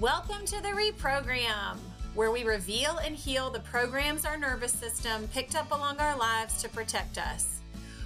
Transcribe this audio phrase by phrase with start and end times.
[0.00, 1.76] Welcome to the Reprogram,
[2.14, 6.62] where we reveal and heal the programs our nervous system picked up along our lives
[6.62, 7.60] to protect us.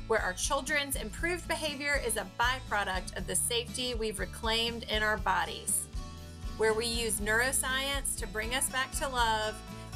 [0.09, 5.17] Where our children's improved behavior is a byproduct of the safety we've reclaimed in our
[5.17, 5.85] bodies.
[6.59, 9.55] Where we use neuroscience to bring us back to love,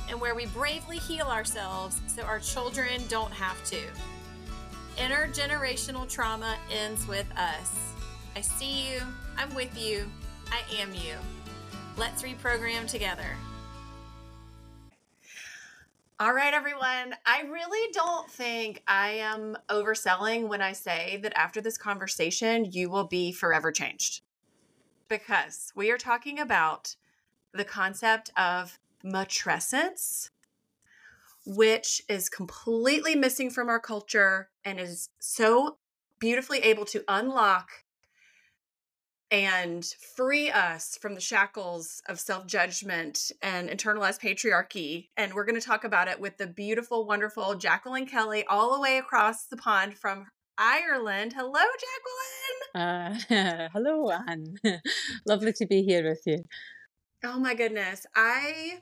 [0.08, 3.80] and where we bravely heal ourselves so our children don't have to.
[4.96, 7.74] Intergenerational trauma ends with us.
[8.36, 9.00] I see you,
[9.36, 10.08] I'm with you,
[10.52, 11.16] I am you.
[11.96, 13.36] Let's reprogram together.
[16.18, 17.14] All right, everyone.
[17.24, 22.90] I really don't think I am overselling when I say that after this conversation, you
[22.90, 24.20] will be forever changed.
[25.08, 26.94] Because we are talking about
[27.52, 30.28] the concept of matrescence,
[31.46, 35.78] which is completely missing from our culture and is so
[36.18, 37.70] beautifully able to unlock
[39.30, 39.84] and
[40.16, 45.08] free us from the shackles of self judgment and internalized patriarchy.
[45.16, 48.80] And we're going to talk about it with the beautiful, wonderful Jacqueline Kelly, all the
[48.80, 50.26] way across the pond from
[50.58, 51.32] Ireland.
[51.36, 51.60] Hello,
[52.74, 53.20] Jacqueline.
[53.30, 54.56] Uh, hello, Anne.
[55.26, 56.44] Lovely to be here with you.
[57.24, 58.06] Oh, my goodness.
[58.14, 58.80] I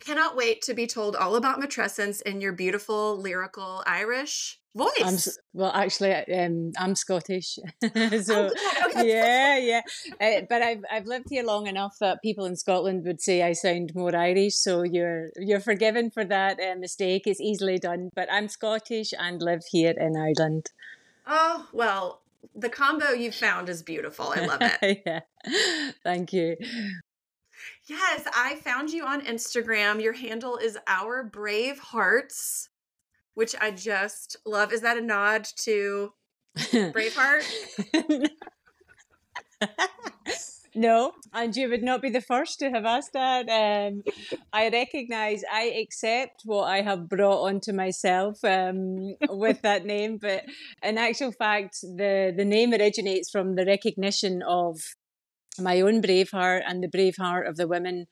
[0.00, 4.90] cannot wait to be told all about matrescence in your beautiful, lyrical Irish voice.
[5.02, 7.58] I'm, well, actually, um, I'm Scottish,
[8.22, 9.80] so oh, yeah, yeah.
[10.20, 13.52] Uh, but I've I've lived here long enough that people in Scotland would say I
[13.52, 14.54] sound more Irish.
[14.54, 17.22] So you're you're forgiven for that uh, mistake.
[17.26, 18.10] It's easily done.
[18.14, 20.70] But I'm Scottish and live here in Ireland.
[21.26, 22.20] Oh well,
[22.54, 24.32] the combo you've found is beautiful.
[24.34, 25.02] I love it.
[25.06, 25.20] yeah,
[26.04, 26.56] thank you.
[27.88, 30.02] Yes, I found you on Instagram.
[30.02, 32.68] Your handle is Our Brave Hearts
[33.36, 34.72] which I just love.
[34.72, 36.12] Is that a nod to
[36.56, 37.44] Braveheart?
[40.74, 43.46] no, and you would not be the first to have asked that.
[43.50, 44.02] Um,
[44.54, 50.44] I recognise, I accept what I have brought onto myself um, with that name, but
[50.82, 54.80] in actual fact, the, the name originates from the recognition of
[55.60, 58.06] my own brave heart and the brave heart of the women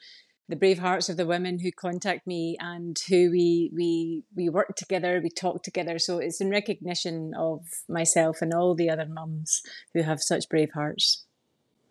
[0.49, 4.77] the brave hearts of the women who contact me and who we we we work
[4.77, 5.99] together, we talk together.
[5.99, 9.62] So it's in recognition of myself and all the other mums
[9.94, 11.25] who have such brave hearts.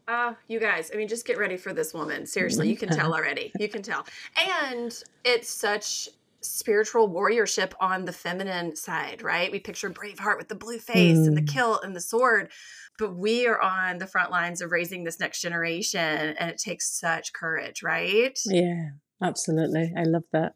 [0.07, 2.25] Ah, uh, you guys, I mean, just get ready for this woman.
[2.25, 3.51] Seriously, you can tell already.
[3.57, 4.05] You can tell.
[4.37, 4.93] And
[5.23, 6.09] it's such
[6.41, 9.51] spiritual warriorship on the feminine side, right?
[9.51, 11.27] We picture Braveheart with the blue face mm.
[11.27, 11.47] and the mm.
[11.47, 12.51] kilt and the sword
[12.99, 16.99] but we are on the front lines of raising this next generation and it takes
[16.99, 18.89] such courage right yeah
[19.21, 20.53] absolutely i love that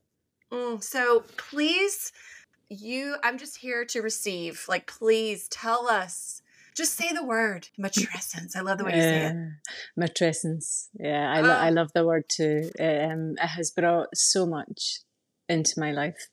[0.52, 2.12] mm, so please
[2.70, 6.42] you i'm just here to receive like please tell us
[6.78, 8.56] just say the word matrescence.
[8.56, 9.36] I love the way you say it.
[10.00, 10.90] Matrescence.
[10.94, 11.74] Yeah, I, lo- I ah.
[11.74, 12.70] love the word too.
[12.80, 15.00] Um, it has brought so much
[15.50, 16.30] into my life.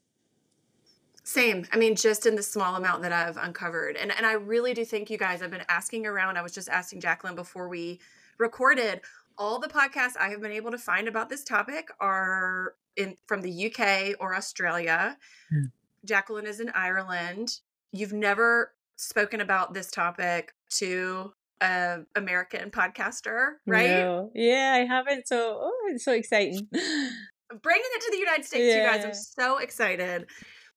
[1.24, 1.66] Same.
[1.72, 3.96] I mean, just in the small amount that I've uncovered.
[3.96, 6.36] And and I really do think you guys, I've been asking around.
[6.36, 7.98] I was just asking Jacqueline before we
[8.38, 9.00] recorded.
[9.36, 13.40] All the podcasts I have been able to find about this topic are in from
[13.40, 15.16] the UK or Australia.
[15.48, 15.64] Hmm.
[16.04, 17.60] Jacqueline is in Ireland.
[17.90, 21.32] You've never spoken about this topic to
[21.62, 23.88] a American podcaster, right?
[23.88, 24.30] No.
[24.34, 25.26] Yeah, I haven't.
[25.26, 26.68] So, oh, it's so exciting.
[26.70, 28.92] Bringing it to the United States, yeah.
[28.92, 29.04] you guys.
[29.06, 30.26] I'm so excited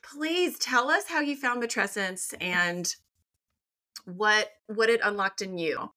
[0.04, 2.96] please tell us how you found matrescence and
[4.06, 5.92] what what it unlocked in you.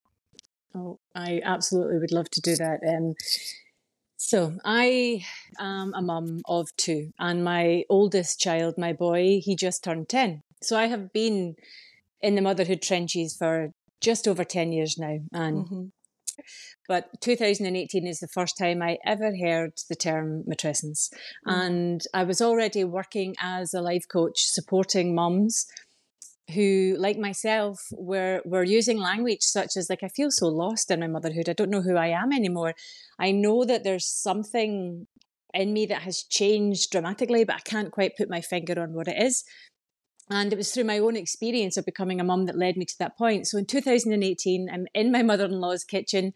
[0.75, 2.81] Oh, I absolutely would love to do that.
[2.87, 3.15] Um,
[4.17, 5.25] so I
[5.59, 10.43] am a mum of two, and my oldest child, my boy, he just turned ten.
[10.63, 11.57] So I have been
[12.21, 15.85] in the motherhood trenches for just over ten years now, and mm-hmm.
[16.89, 21.09] But 2018 is the first time I ever heard the term matrescence.
[21.47, 21.53] Mm.
[21.53, 25.67] And I was already working as a life coach supporting mums
[26.55, 31.01] who, like myself, were were using language such as like I feel so lost in
[31.01, 31.49] my motherhood.
[31.49, 32.75] I don't know who I am anymore.
[33.19, 35.07] I know that there's something
[35.53, 39.09] in me that has changed dramatically, but I can't quite put my finger on what
[39.09, 39.45] it is.
[40.31, 42.99] And it was through my own experience of becoming a mum that led me to
[43.01, 43.49] that point.
[43.49, 46.33] So in 2018, I'm in my mother in law's kitchen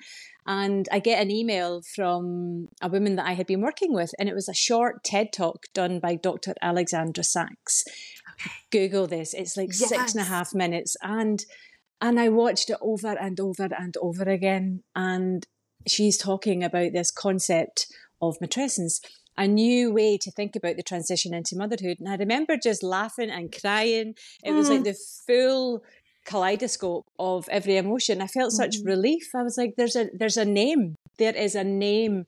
[0.46, 4.12] and I get an email from a woman that I had been working with.
[4.18, 6.54] And it was a short TED talk done by Dr.
[6.60, 7.84] Alexandra Sacks.
[8.32, 8.50] Okay.
[8.70, 9.88] Google this, it's like yes.
[9.88, 10.96] six and a half minutes.
[11.02, 11.44] And
[12.00, 14.82] and I watched it over and over and over again.
[14.94, 15.46] And
[15.86, 17.86] she's talking about this concept
[18.20, 19.00] of matrescence
[19.36, 21.98] a new way to think about the transition into motherhood.
[21.98, 24.14] And I remember just laughing and crying.
[24.42, 24.84] It was like mm.
[24.84, 24.96] the
[25.26, 25.82] full
[26.24, 28.22] kaleidoscope of every emotion.
[28.22, 29.30] I felt such mm relief.
[29.34, 32.24] I was like, there's a there's a name There is a name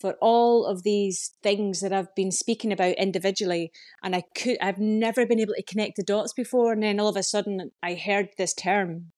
[0.00, 3.70] for all of these things that I've been speaking about individually.
[4.02, 6.72] And I could, I've never been able to connect the dots before.
[6.72, 9.12] And then all of a sudden I heard this term.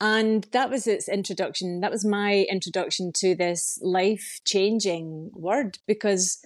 [0.00, 1.80] And that was its introduction.
[1.80, 6.44] That was my introduction to this life changing word because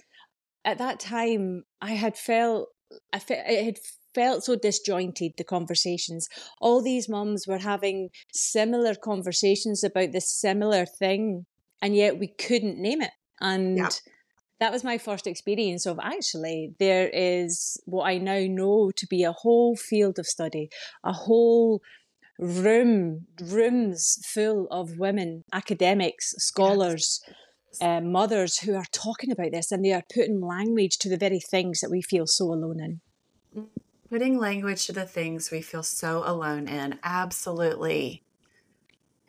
[0.63, 2.69] at that time I had felt,
[3.11, 3.77] I fe- it had
[4.13, 6.27] felt so disjointed, the conversations.
[6.59, 11.45] All these mums were having similar conversations about this similar thing,
[11.81, 13.11] and yet we couldn't name it.
[13.39, 13.89] And yeah.
[14.59, 19.23] that was my first experience of actually, there is what I now know to be
[19.23, 20.69] a whole field of study,
[21.03, 21.81] a whole
[22.39, 27.21] room, rooms full of women, academics, scholars.
[27.79, 31.39] Uh, mothers who are talking about this and they are putting language to the very
[31.39, 33.01] things that we feel so alone in.
[34.09, 36.97] Putting language to the things we feel so alone in.
[37.03, 38.23] Absolutely.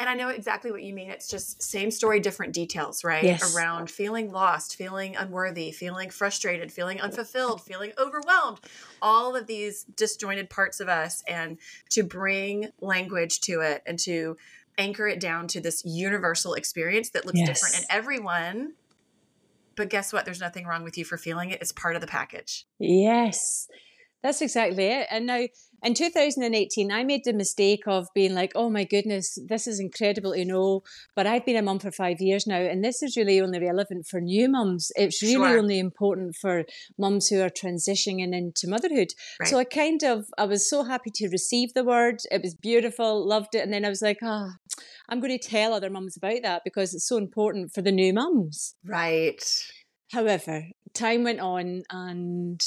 [0.01, 1.11] And I know exactly what you mean.
[1.11, 3.25] It's just same story, different details, right?
[3.25, 3.57] Yes.
[3.57, 8.61] Around feeling lost, feeling unworthy, feeling frustrated, feeling unfulfilled, feeling overwhelmed,
[9.03, 11.25] all of these disjointed parts of us.
[11.27, 11.59] And
[11.91, 14.37] to bring language to it and to
[14.79, 17.49] anchor it down to this universal experience that looks yes.
[17.49, 18.75] different in everyone.
[19.75, 20.25] But guess what?
[20.25, 21.61] There's nothing wrong with you for feeling it.
[21.61, 22.67] It's part of the package.
[22.79, 23.69] Yes.
[24.23, 25.07] That's exactly it.
[25.11, 25.47] And now
[25.85, 30.33] in 2018, I made the mistake of being like, oh my goodness, this is incredible
[30.33, 30.83] to know.
[31.15, 34.07] But I've been a mum for five years now, and this is really only relevant
[34.07, 34.91] for new mums.
[34.97, 35.59] It's really sure.
[35.59, 36.65] only important for
[36.99, 39.09] mums who are transitioning into motherhood.
[39.39, 39.49] Right.
[39.49, 42.17] So I kind of, I was so happy to receive the word.
[42.33, 43.63] It was beautiful, loved it.
[43.63, 46.63] And then I was like, ah, oh, I'm going to tell other mums about that
[46.65, 48.75] because it's so important for the new mums.
[48.85, 49.45] Right.
[50.11, 50.65] However,
[50.95, 52.61] time went on and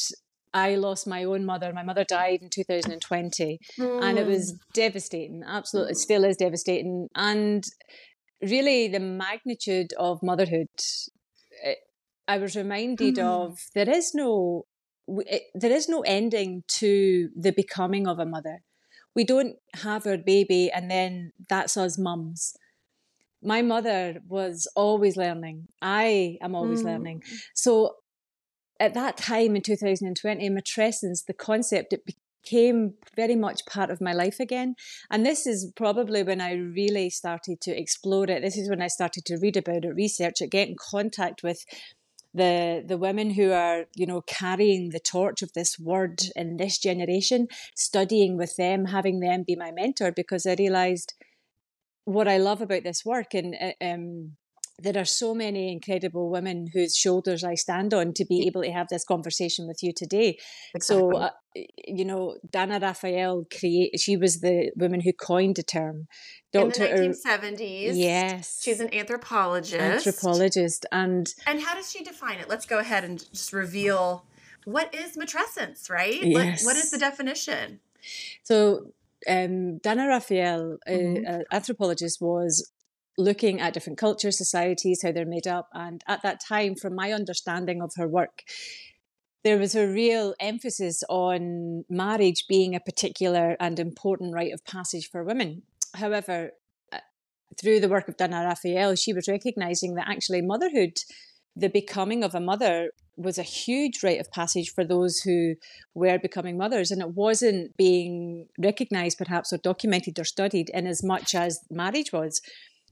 [0.53, 1.71] I lost my own mother.
[1.73, 4.03] My mother died in 2020, mm.
[4.03, 4.57] and it was mm.
[4.73, 5.43] devastating.
[5.45, 7.07] Absolutely, it still is devastating.
[7.15, 7.63] And
[8.41, 10.67] really, the magnitude of motherhood,
[11.63, 11.77] it,
[12.27, 13.23] I was reminded mm.
[13.23, 14.65] of there is no
[15.07, 18.59] it, there is no ending to the becoming of a mother.
[19.15, 22.53] We don't have our baby and then that's us mums.
[23.43, 25.67] My mother was always learning.
[25.81, 26.85] I am always mm.
[26.85, 27.23] learning.
[27.55, 27.95] So
[28.81, 32.03] at that time in 2020, matrescence, the concept, it
[32.43, 34.75] became very much part of my life again.
[35.11, 38.41] And this is probably when I really started to explore it.
[38.41, 41.63] This is when I started to read about it, research it, get in contact with
[42.33, 46.77] the the women who are you know carrying the torch of this word in this
[46.77, 47.45] generation
[47.75, 51.13] studying with them having them be my mentor because i realized
[52.05, 54.37] what i love about this work and uh, um,
[54.81, 58.71] there are so many incredible women whose shoulders I stand on to be able to
[58.71, 60.37] have this conversation with you today.
[60.73, 60.81] Exactly.
[60.81, 61.29] So, uh,
[61.87, 63.99] you know, Dana Raphael create.
[63.99, 66.07] She was the woman who coined the term.
[66.51, 67.97] Doctor in the nineteen seventies.
[67.97, 70.07] Yes, she's an anthropologist.
[70.07, 72.49] Anthropologist, and and how does she define it?
[72.49, 74.25] Let's go ahead and just reveal
[74.65, 76.21] what is matrescence, right?
[76.21, 76.63] Yes.
[76.63, 77.79] what, what is the definition?
[78.43, 78.91] So
[79.27, 81.23] um, Dana Raphael, mm-hmm.
[81.27, 82.71] uh, anthropologist, was
[83.17, 85.69] looking at different cultures, societies, how they're made up.
[85.73, 88.43] And at that time, from my understanding of her work,
[89.43, 95.09] there was a real emphasis on marriage being a particular and important rite of passage
[95.09, 95.63] for women.
[95.95, 96.51] However,
[96.93, 96.99] uh,
[97.59, 100.97] through the work of Dana Raphael, she was recognizing that actually motherhood,
[101.55, 105.55] the becoming of a mother, was a huge rite of passage for those who
[105.93, 111.03] were becoming mothers, and it wasn't being recognized, perhaps, or documented or studied in as
[111.03, 112.41] much as marriage was.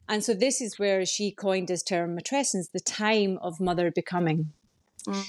[0.09, 4.51] And so this is where she coined this term matrescence, the time of mother becoming.
[5.07, 5.23] Mm.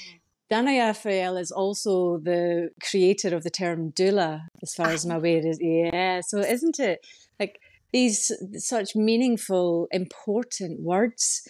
[0.49, 5.41] Dana Raphael is also the creator of the term doula, as far as I'm aware.
[5.47, 6.23] Is yeah.
[6.27, 7.07] So isn't it
[7.39, 7.61] like
[7.93, 11.47] these such meaningful, important words?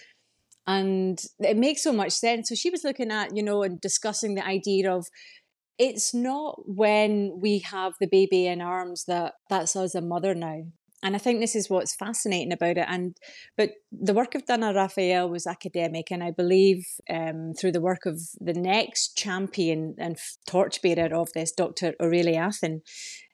[0.67, 2.49] And it makes so much sense.
[2.49, 5.07] So she was looking at, you know, and discussing the idea of
[5.79, 10.65] it's not when we have the baby in arms that that's us a mother now
[11.03, 12.85] and I think this is what's fascinating about it.
[12.89, 13.17] And
[13.57, 18.07] but the work of Dana Raphael was academic, and I believe um, through the work
[18.07, 21.95] of the next champion and torchbearer of this, Dr.
[22.01, 22.81] Aurelia Athan.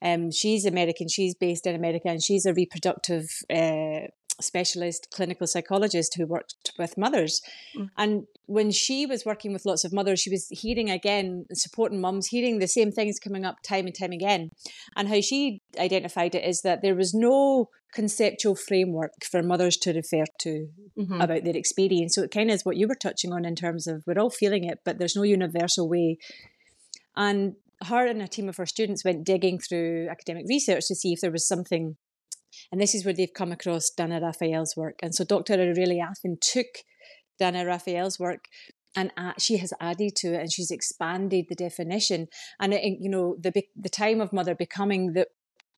[0.03, 1.09] Um, she's American.
[1.09, 4.09] She's based in America, and she's a reproductive uh,
[4.41, 7.41] specialist clinical psychologist who worked with mothers.
[7.77, 7.89] Mm.
[7.97, 12.29] And when she was working with lots of mothers, she was hearing again, supporting mums,
[12.29, 14.51] hearing the same things coming up time and time again.
[14.95, 19.93] And how she identified it is that there was no conceptual framework for mothers to
[19.93, 21.21] refer to mm-hmm.
[21.21, 22.15] about their experience.
[22.15, 24.31] So it kind of is what you were touching on in terms of we're all
[24.31, 26.19] feeling it, but there's no universal way.
[27.17, 31.13] And her and a team of her students went digging through academic research to see
[31.13, 31.97] if there was something
[32.71, 34.99] And this is where they've come across Dana Raphael's work.
[35.03, 35.55] And so Dr.
[35.55, 36.67] Aurelia Athan took
[37.39, 38.45] Dana Raphael's work
[38.95, 42.29] and she has added to it and she's expanded the definition.
[42.59, 45.29] And, it, you know, the, the time of mother becoming that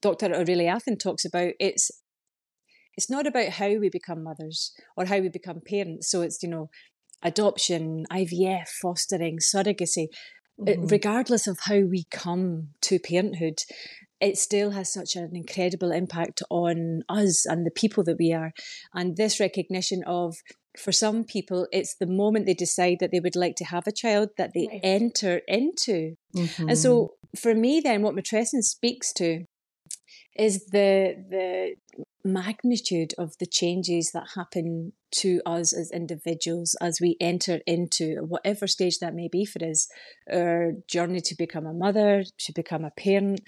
[0.01, 0.27] Dr.
[0.27, 1.91] Aurelia Athan talks about, it's
[2.97, 6.11] it's not about how we become mothers or how we become parents.
[6.11, 6.69] So it's, you know,
[7.23, 10.09] adoption, IVF, fostering, surrogacy.
[10.61, 10.87] Mm-hmm.
[10.87, 13.61] regardless of how we come to parenthood,
[14.21, 18.53] it still has such an incredible impact on us and the people that we are.
[18.95, 20.37] And this recognition of,
[20.77, 23.93] for some people, it's the moment they decide that they would like to have a
[23.93, 24.81] child that they right.
[24.83, 26.15] enter into.
[26.37, 26.69] Mm-hmm.
[26.69, 29.45] And so for me, then, what matrescence speaks to
[30.39, 31.75] is the the
[32.25, 38.67] magnitude of the changes that happen to us as individuals as we enter into whatever
[38.67, 39.89] stage that may be for us
[40.31, 43.41] our journey to become a mother to become a parent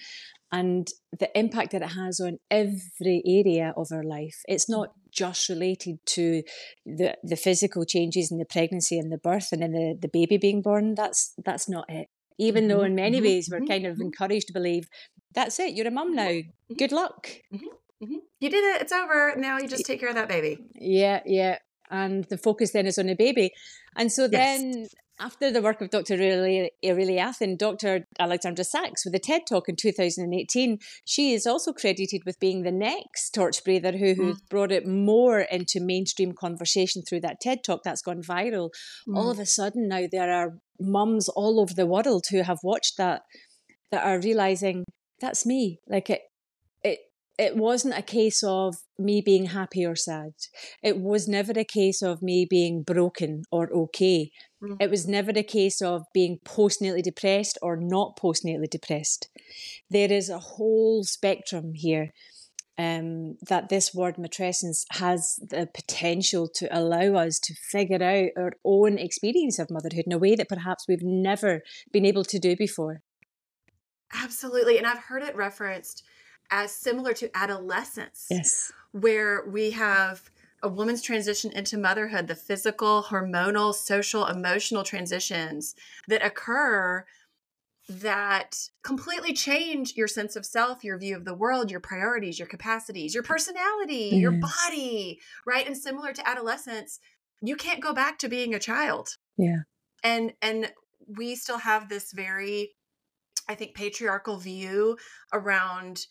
[0.52, 5.48] and the impact that it has on every area of our life it's not just
[5.48, 6.42] related to
[6.86, 10.38] the the physical changes in the pregnancy and the birth and in the, the baby
[10.38, 12.08] being born that's that's not it
[12.40, 12.78] even mm-hmm.
[12.78, 13.26] though in many mm-hmm.
[13.26, 13.68] ways we're mm-hmm.
[13.68, 14.06] kind of mm-hmm.
[14.06, 14.88] encouraged to believe
[15.34, 16.74] that's it you're a mum now mm-hmm.
[16.74, 17.66] good luck mm-hmm.
[18.02, 18.16] Mm-hmm.
[18.40, 18.82] You did it.
[18.82, 19.34] It's over.
[19.36, 20.58] Now you just take care of that baby.
[20.74, 21.58] Yeah, yeah.
[21.90, 23.52] And the focus then is on the baby.
[23.96, 24.30] And so yes.
[24.30, 24.86] then
[25.18, 26.14] after the work of Dr.
[26.14, 28.06] Aurelia Athan, Dr.
[28.18, 32.72] Alexandra Sacks with the TED Talk in 2018, she is also credited with being the
[32.72, 34.38] next torch breather who, who mm.
[34.48, 38.70] brought it more into mainstream conversation through that TED Talk that's gone viral.
[39.06, 39.16] Mm.
[39.16, 42.96] All of a sudden now there are mums all over the world who have watched
[42.96, 43.22] that
[43.90, 44.84] that are realizing
[45.20, 45.80] that's me.
[45.88, 46.22] Like it,
[46.82, 47.00] it
[47.38, 50.32] it wasn't a case of me being happy or sad.
[50.82, 54.30] It was never a case of me being broken or okay.
[54.62, 54.76] Mm.
[54.78, 59.28] It was never a case of being postnatally depressed or not postnatally depressed.
[59.88, 62.12] There is a whole spectrum here
[62.80, 68.52] um, that this word matrescence has the potential to allow us to figure out our
[68.64, 71.62] own experience of motherhood in a way that perhaps we've never
[71.92, 73.02] been able to do before.
[74.12, 74.78] Absolutely.
[74.78, 76.02] And I've heard it referenced
[76.50, 78.26] as similar to adolescence.
[78.30, 78.72] Yes.
[78.92, 80.30] Where we have
[80.62, 85.74] a woman's transition into motherhood, the physical, hormonal, social, emotional transitions
[86.08, 87.04] that occur
[87.88, 92.46] that completely change your sense of self, your view of the world, your priorities, your
[92.46, 94.20] capacities, your personality, yes.
[94.20, 95.66] your body, right?
[95.66, 97.00] And similar to adolescence,
[97.42, 99.16] you can't go back to being a child.
[99.36, 99.62] Yeah.
[100.04, 100.72] And and
[101.18, 102.70] we still have this very
[103.48, 104.96] I think patriarchal view
[105.32, 106.06] around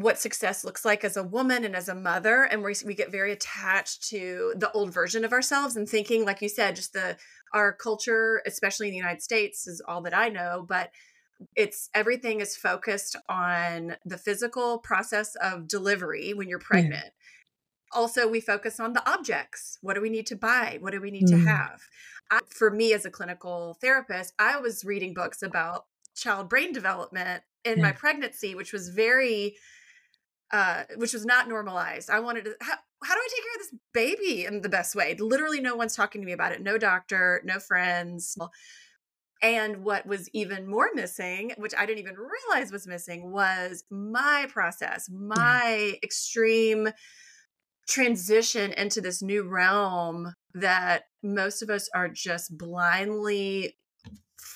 [0.00, 3.10] what success looks like as a woman and as a mother and we, we get
[3.10, 7.16] very attached to the old version of ourselves and thinking like you said just the
[7.52, 10.90] our culture especially in the united states is all that i know but
[11.56, 17.98] it's everything is focused on the physical process of delivery when you're pregnant yeah.
[17.98, 21.10] also we focus on the objects what do we need to buy what do we
[21.10, 21.30] need mm.
[21.30, 21.80] to have
[22.30, 25.86] I, for me as a clinical therapist i was reading books about
[26.18, 27.82] child brain development in yeah.
[27.82, 29.54] my pregnancy which was very
[30.50, 32.10] uh, which was not normalized.
[32.10, 34.94] I wanted to, how, how do I take care of this baby in the best
[34.94, 35.14] way?
[35.18, 36.62] Literally, no one's talking to me about it.
[36.62, 38.36] No doctor, no friends.
[39.42, 44.46] And what was even more missing, which I didn't even realize was missing, was my
[44.48, 45.96] process, my yeah.
[46.02, 46.88] extreme
[47.86, 53.76] transition into this new realm that most of us are just blindly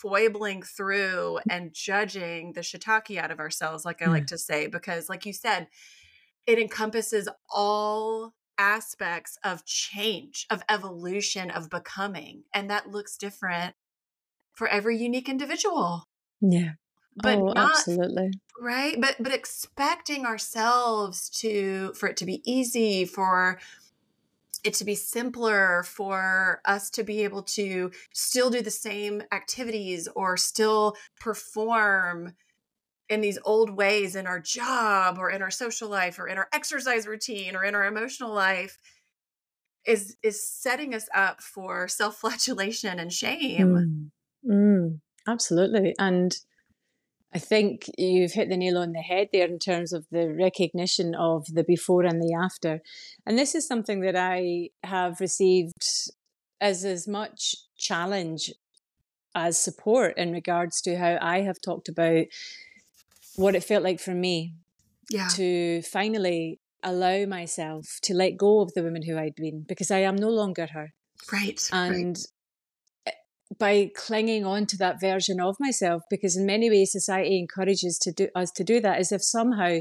[0.02, 5.08] foibling through and judging the shiitake out of ourselves, like I like to say, because,
[5.08, 5.68] like you said,
[6.46, 12.42] it encompasses all aspects of change, of evolution, of becoming.
[12.52, 13.74] And that looks different
[14.54, 16.08] for every unique individual.
[16.40, 16.72] Yeah.
[17.16, 18.30] But oh, not, absolutely.
[18.60, 19.00] Right.
[19.00, 23.58] But but expecting ourselves to for it to be easy, for
[24.64, 30.08] it to be simpler for us to be able to still do the same activities
[30.14, 32.34] or still perform
[33.08, 36.48] in these old ways in our job or in our social life or in our
[36.52, 38.78] exercise routine or in our emotional life
[39.84, 44.10] is is setting us up for self-flagellation and shame.
[44.46, 45.94] Mm, mm, absolutely.
[45.98, 46.36] And
[47.34, 51.14] I think you've hit the nail on the head there in terms of the recognition
[51.14, 52.82] of the before and the after.
[53.24, 55.82] And this is something that I have received
[56.60, 58.52] as as much challenge
[59.34, 62.26] as support in regards to how I have talked about
[63.36, 64.54] what it felt like for me
[65.08, 65.28] yeah.
[65.28, 70.00] to finally allow myself to let go of the woman who I'd been because I
[70.00, 70.92] am no longer her.
[71.32, 71.66] Right.
[71.72, 72.26] And right
[73.58, 78.12] by clinging on to that version of myself because in many ways society encourages to
[78.12, 79.78] do us to do that as if somehow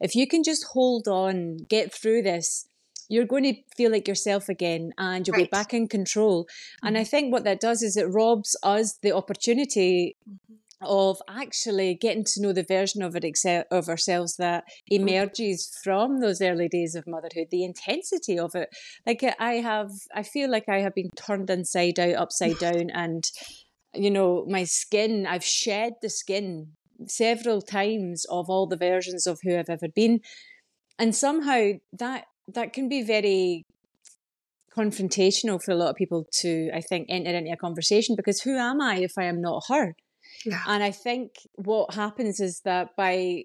[0.00, 2.66] if you can just hold on, get through this,
[3.08, 5.50] you're going to feel like yourself again and you'll right.
[5.50, 6.44] be back in control.
[6.44, 6.86] Mm-hmm.
[6.86, 10.54] And I think what that does is it robs us the opportunity mm-hmm.
[10.82, 16.40] Of actually getting to know the version of it of ourselves that emerges from those
[16.40, 18.70] early days of motherhood, the intensity of it.
[19.06, 22.90] Like uh, I have, I feel like I have been turned inside out, upside down,
[22.90, 23.24] and
[23.94, 26.68] you know, my skin, I've shed the skin
[27.06, 30.20] several times of all the versions of who I've ever been.
[30.98, 33.64] And somehow that that can be very
[34.76, 38.56] confrontational for a lot of people to, I think, enter into a conversation because who
[38.56, 39.94] am I if I am not her?
[40.44, 40.62] Yeah.
[40.66, 43.44] And I think what happens is that by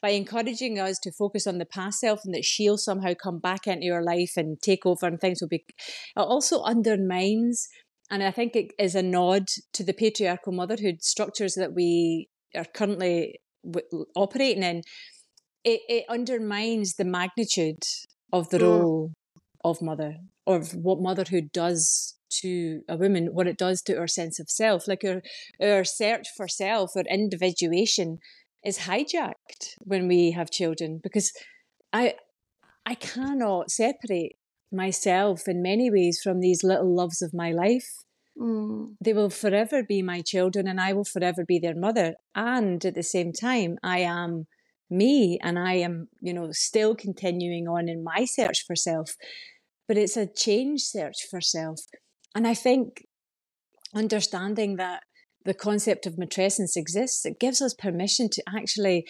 [0.00, 3.66] by encouraging us to focus on the past self and that she'll somehow come back
[3.66, 5.76] into your life and take over and things will be, it
[6.16, 7.68] also undermines.
[8.10, 12.64] And I think it is a nod to the patriarchal motherhood structures that we are
[12.64, 13.40] currently
[14.14, 14.82] operating in
[15.64, 17.82] it, it undermines the magnitude
[18.32, 18.62] of the mm.
[18.62, 19.12] role
[19.64, 24.40] of mother, of what motherhood does to a woman, what it does to our sense
[24.40, 24.88] of self.
[24.88, 25.22] Like our,
[25.60, 28.18] our search for self, our individuation
[28.64, 31.32] is hijacked when we have children because
[31.92, 32.14] I
[32.86, 34.36] I cannot separate
[34.70, 38.04] myself in many ways from these little loves of my life.
[38.38, 38.96] Mm.
[39.00, 42.14] They will forever be my children and I will forever be their mother.
[42.34, 44.46] And at the same time, I am
[44.90, 49.16] me and I am, you know, still continuing on in my search for self.
[49.86, 51.80] But it's a change search for self.
[52.34, 53.04] And I think
[53.94, 55.02] understanding that
[55.44, 59.06] the concept of matrescence exists, it gives us permission to actually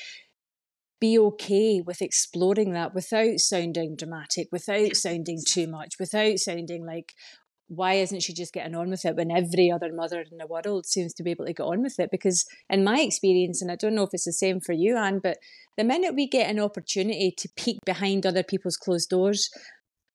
[1.00, 7.12] be okay with exploring that without sounding dramatic, without sounding too much, without sounding like,
[7.68, 10.86] why isn't she just getting on with it when every other mother in the world
[10.86, 12.10] seems to be able to get on with it?
[12.10, 15.20] Because in my experience, and I don't know if it's the same for you, Anne,
[15.22, 15.38] but
[15.76, 19.48] the minute we get an opportunity to peek behind other people's closed doors,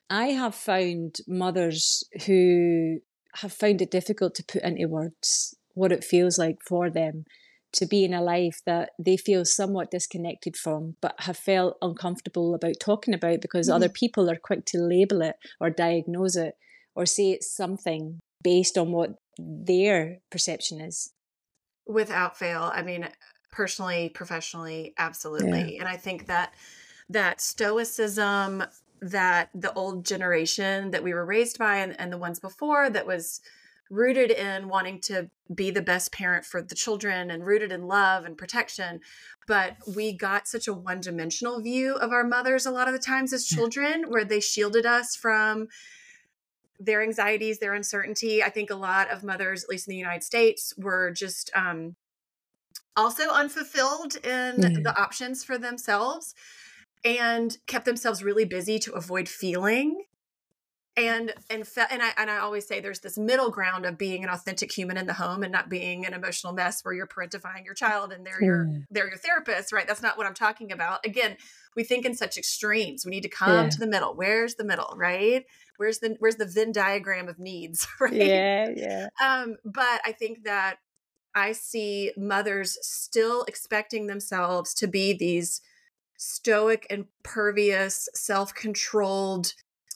[0.10, 3.00] I have found mothers who
[3.36, 7.26] have found it difficult to put into words what it feels like for them
[7.74, 12.56] to be in a life that they feel somewhat disconnected from, but have felt uncomfortable
[12.56, 13.76] about talking about because mm-hmm.
[13.76, 16.56] other people are quick to label it or diagnose it
[16.96, 21.14] or say it's something based on what their perception is.
[21.86, 22.72] Without fail.
[22.74, 23.08] I mean,
[23.52, 25.76] personally, professionally, absolutely.
[25.76, 25.82] Yeah.
[25.82, 26.54] And I think that
[27.10, 28.64] that stoicism
[29.02, 33.08] that the old generation that we were raised by and, and the ones before that
[33.08, 33.42] was
[33.90, 38.24] rooted in wanting to be the best parent for the children and rooted in love
[38.24, 39.00] and protection
[39.48, 43.34] but we got such a one-dimensional view of our mothers a lot of the times
[43.34, 45.68] as children where they shielded us from
[46.80, 48.42] their anxieties, their uncertainty.
[48.42, 51.96] I think a lot of mothers, at least in the United States, were just um,
[52.96, 54.84] also unfulfilled in mm.
[54.84, 56.34] the options for themselves
[57.04, 60.04] and kept themselves really busy to avoid feeling
[61.00, 64.24] and and fe- and I and I always say there's this middle ground of being
[64.24, 67.64] an authentic human in the home and not being an emotional mess where you're parentifying
[67.64, 69.88] your child and they're your they're your therapist, right?
[69.88, 71.06] That's not what I'm talking about.
[71.06, 71.38] Again,
[71.76, 73.06] we think in such extremes.
[73.06, 73.70] We need to come yeah.
[73.70, 74.14] to the middle.
[74.16, 75.46] Where's the middle, right?
[75.78, 78.14] Where's the where's the Venn diagram of needs, right?
[78.14, 79.08] Yeah, yeah.
[79.24, 80.78] Um, but I think that
[81.36, 85.62] I see mothers still expecting themselves to be these
[86.20, 89.54] stoic, impervious, self-controlled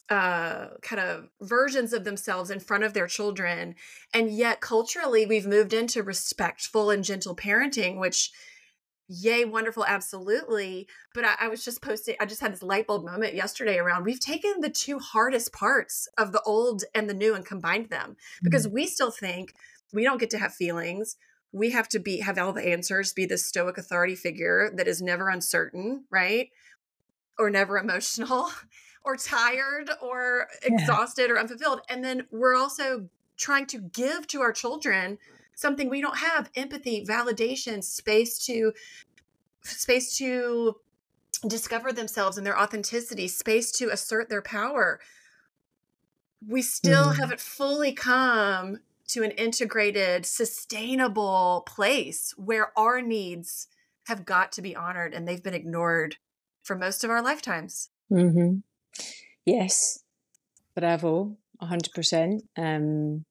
[0.10, 3.76] uh, kind of versions of themselves in front of their children.
[4.14, 8.32] And yet, culturally, we've moved into respectful and gentle parenting, which,
[9.08, 10.88] yay, wonderful, absolutely.
[11.14, 14.06] But I, I was just posting, I just had this light bulb moment yesterday around
[14.06, 18.16] we've taken the two hardest parts of the old and the new and combined them
[18.42, 18.76] because mm-hmm.
[18.76, 19.54] we still think
[19.94, 21.18] we don't get to have feelings
[21.54, 25.02] we have to be have all the answers be this stoic authority figure that is
[25.02, 26.50] never uncertain right
[27.38, 28.50] or never emotional
[29.04, 31.34] or tired or exhausted yeah.
[31.34, 31.82] or unfulfilled.
[31.90, 35.18] And then we're also trying to give to our children
[35.56, 38.74] something we don't have empathy, validation, space to
[39.64, 40.76] space to
[41.48, 45.00] discover themselves and their authenticity, space to assert their power.
[46.46, 47.18] We still mm.
[47.18, 53.68] haven't fully come to an integrated, sustainable place where our needs
[54.08, 56.18] have got to be honored and they've been ignored
[56.64, 57.90] for most of our lifetimes.
[58.12, 58.58] Mm-hmm.
[59.46, 60.00] Yes,
[60.76, 62.42] bravo, 100%.
[62.58, 63.26] Um,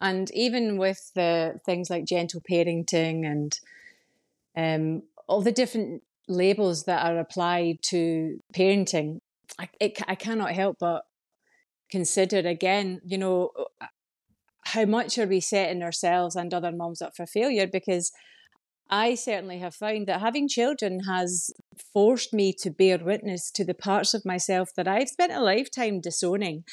[0.00, 3.60] and even with the things like gentle parenting and
[4.56, 9.20] um, all the different labels that are applied to parenting,
[9.58, 11.04] I, it, I cannot help but
[11.90, 13.50] consider again, you know,
[14.64, 17.66] how much are we setting ourselves and other moms up for failure?
[17.66, 18.12] Because
[18.90, 21.50] I certainly have found that having children has
[21.94, 26.00] forced me to bear witness to the parts of myself that I've spent a lifetime
[26.00, 26.64] disowning.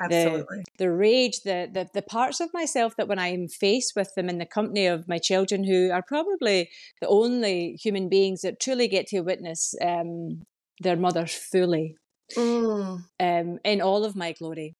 [0.00, 0.58] Absolutely.
[0.78, 4.28] The, the rage, the, the the parts of myself that when I'm faced with them
[4.28, 8.88] in the company of my children, who are probably the only human beings that truly
[8.88, 10.46] get to witness um,
[10.80, 11.96] their mother fully
[12.34, 13.00] mm.
[13.20, 14.76] um, in all of my glory.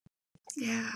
[0.56, 0.90] Yeah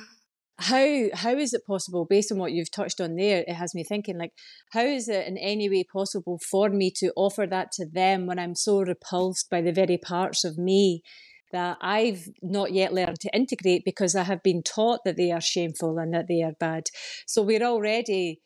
[0.61, 3.83] how how is it possible based on what you've touched on there it has me
[3.83, 4.33] thinking like
[4.73, 8.39] how is it in any way possible for me to offer that to them when
[8.39, 11.03] i'm so repulsed by the very parts of me
[11.51, 15.41] that i've not yet learned to integrate because i have been taught that they are
[15.41, 16.85] shameful and that they are bad?
[17.27, 18.41] So we're already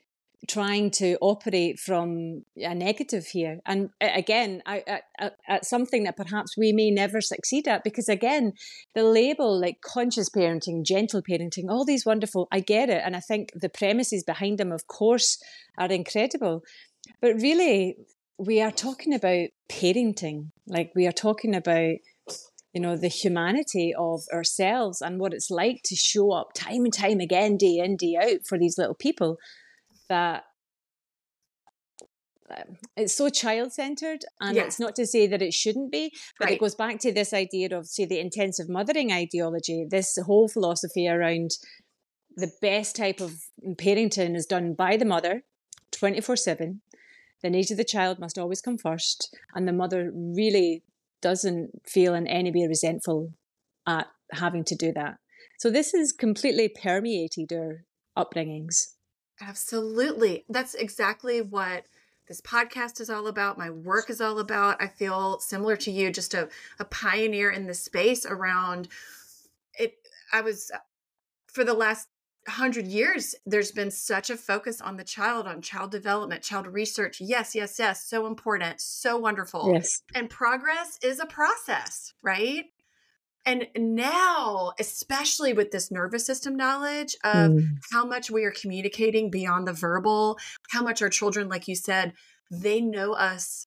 [0.49, 3.61] trying to operate from a negative here.
[3.67, 7.85] And uh, again I, at uh, uh, something that perhaps we may never succeed at
[7.85, 8.53] because again
[8.95, 13.21] the label like conscious parenting gentle parenting all these wonderful i get it and i
[13.21, 15.39] think the premises behind them of course
[15.79, 16.63] are incredible.
[17.21, 17.97] But really
[18.39, 20.51] we are talking about parenting.
[20.67, 21.97] Like we are talking about
[22.73, 26.93] you know the humanity of ourselves and what it's like to show up time and
[26.93, 29.37] time again day in day out for these little people
[30.15, 30.45] that
[32.51, 36.47] um, it's so child centered and it's not to say that it shouldn't be but
[36.47, 36.55] right.
[36.55, 39.87] it goes back to this idea of say the intensive mothering ideology.
[39.89, 41.51] This whole philosophy around
[42.37, 43.33] the best type of
[43.85, 45.43] parenting is done by the mother
[45.93, 46.81] 24/7
[47.43, 50.83] the needs of the child must always come first and the mother really
[51.23, 53.33] doesn't feel in any way resentful
[53.87, 55.15] at having to do that.
[55.59, 57.85] So this is completely permeated our
[58.17, 58.94] upbringings
[59.41, 60.45] Absolutely.
[60.49, 61.87] That's exactly what
[62.29, 63.59] this podcast is all about.
[63.59, 64.81] My work is all about.
[64.81, 68.89] I feel similar to you, just a, a pioneer in the space around
[69.79, 69.95] it.
[70.33, 70.79] I was, uh,
[71.49, 72.09] for the last
[72.49, 77.21] hundred years, there's been such a focus on the child, on child development, child research.
[77.21, 78.05] Yes, yes, yes.
[78.05, 79.71] So important, so wonderful.
[79.73, 80.03] Yes.
[80.15, 82.67] And progress is a process, right?
[83.47, 87.67] And now, especially with this nervous system knowledge of mm.
[87.93, 90.39] how much we are communicating beyond the verbal,
[90.71, 92.15] how much our children, like you said,
[92.51, 93.67] they know us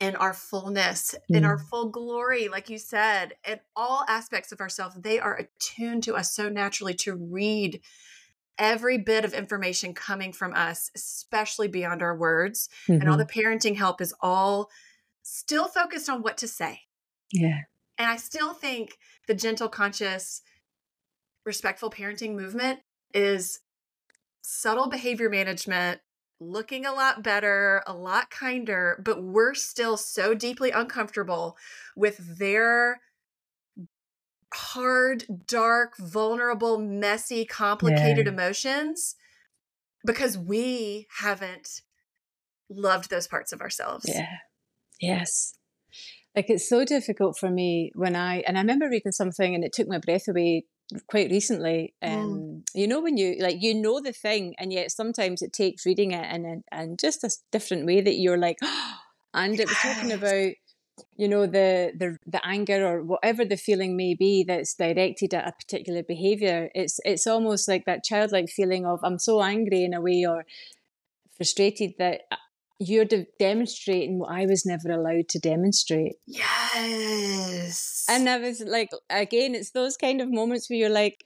[0.00, 1.36] in our fullness, mm.
[1.36, 1.68] in our mm.
[1.68, 4.96] full glory, like you said, in all aspects of ourselves.
[4.98, 7.82] They are attuned to us so naturally to read
[8.58, 12.68] every bit of information coming from us, especially beyond our words.
[12.84, 13.00] Mm-hmm.
[13.00, 13.26] And all mm-hmm.
[13.26, 14.70] the parenting help is all
[15.22, 16.80] still focused on what to say.
[17.32, 17.60] Yeah.
[18.00, 18.96] And I still think
[19.28, 20.40] the gentle, conscious,
[21.44, 22.78] respectful parenting movement
[23.12, 23.60] is
[24.40, 26.00] subtle behavior management,
[26.40, 31.58] looking a lot better, a lot kinder, but we're still so deeply uncomfortable
[31.94, 33.02] with their
[34.54, 38.32] hard, dark, vulnerable, messy, complicated yeah.
[38.32, 39.14] emotions
[40.06, 41.82] because we haven't
[42.70, 44.06] loved those parts of ourselves.
[44.08, 44.38] Yeah.
[45.02, 45.52] Yes
[46.34, 49.72] like it's so difficult for me when I and I remember reading something and it
[49.72, 50.64] took my breath away
[51.06, 51.94] quite recently.
[52.02, 52.12] Mm.
[52.12, 52.62] Um, mm.
[52.74, 56.12] you know when you like you know the thing and yet sometimes it takes reading
[56.12, 58.94] it and and just a different way that you're like, oh,
[59.34, 60.52] and it was talking about
[61.16, 65.48] you know the the the anger or whatever the feeling may be that's directed at
[65.48, 69.94] a particular behavior it's it's almost like that childlike feeling of i'm so angry in
[69.94, 70.44] a way or
[71.36, 72.22] frustrated that
[72.80, 76.14] you're de- demonstrating what I was never allowed to demonstrate.
[76.26, 78.06] Yes.
[78.08, 81.22] And I was like, again, it's those kind of moments where you're like,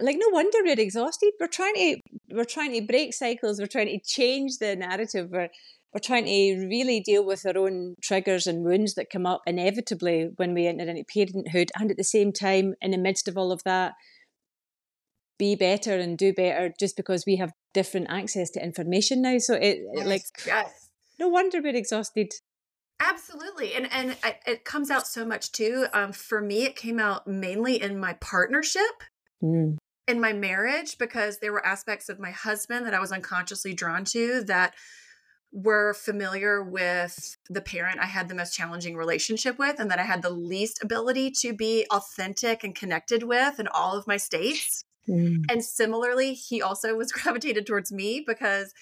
[0.00, 1.32] like no wonder we're exhausted.
[1.38, 1.96] We're trying to
[2.30, 3.60] we're trying to break cycles.
[3.60, 5.28] We're trying to change the narrative.
[5.30, 5.50] We're
[5.92, 10.30] we're trying to really deal with our own triggers and wounds that come up inevitably
[10.36, 13.50] when we enter into parenthood, and at the same time, in the midst of all
[13.52, 13.94] of that,
[15.40, 19.38] be better and do better just because we have different access to information now.
[19.38, 20.90] So it, yes, like yes.
[21.18, 22.34] no wonder we're exhausted.
[23.00, 25.86] Absolutely, and and it comes out so much too.
[25.94, 29.02] Um, for me, it came out mainly in my partnership,
[29.42, 29.78] mm.
[30.06, 34.04] in my marriage, because there were aspects of my husband that I was unconsciously drawn
[34.06, 34.74] to that
[35.52, 40.04] were familiar with the parent I had the most challenging relationship with, and that I
[40.04, 44.84] had the least ability to be authentic and connected with in all of my states.
[45.08, 45.44] Mm.
[45.50, 48.72] And similarly, he also was gravitated towards me because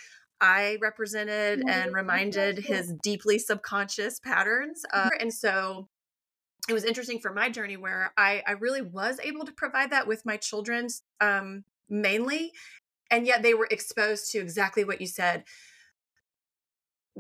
[0.40, 4.83] I represented and reminded his deeply subconscious patterns.
[4.92, 5.88] Uh, and so
[6.68, 10.07] it was interesting for my journey where I, I really was able to provide that
[10.07, 12.52] with my children's um, mainly.
[13.11, 15.44] And yet they were exposed to exactly what you said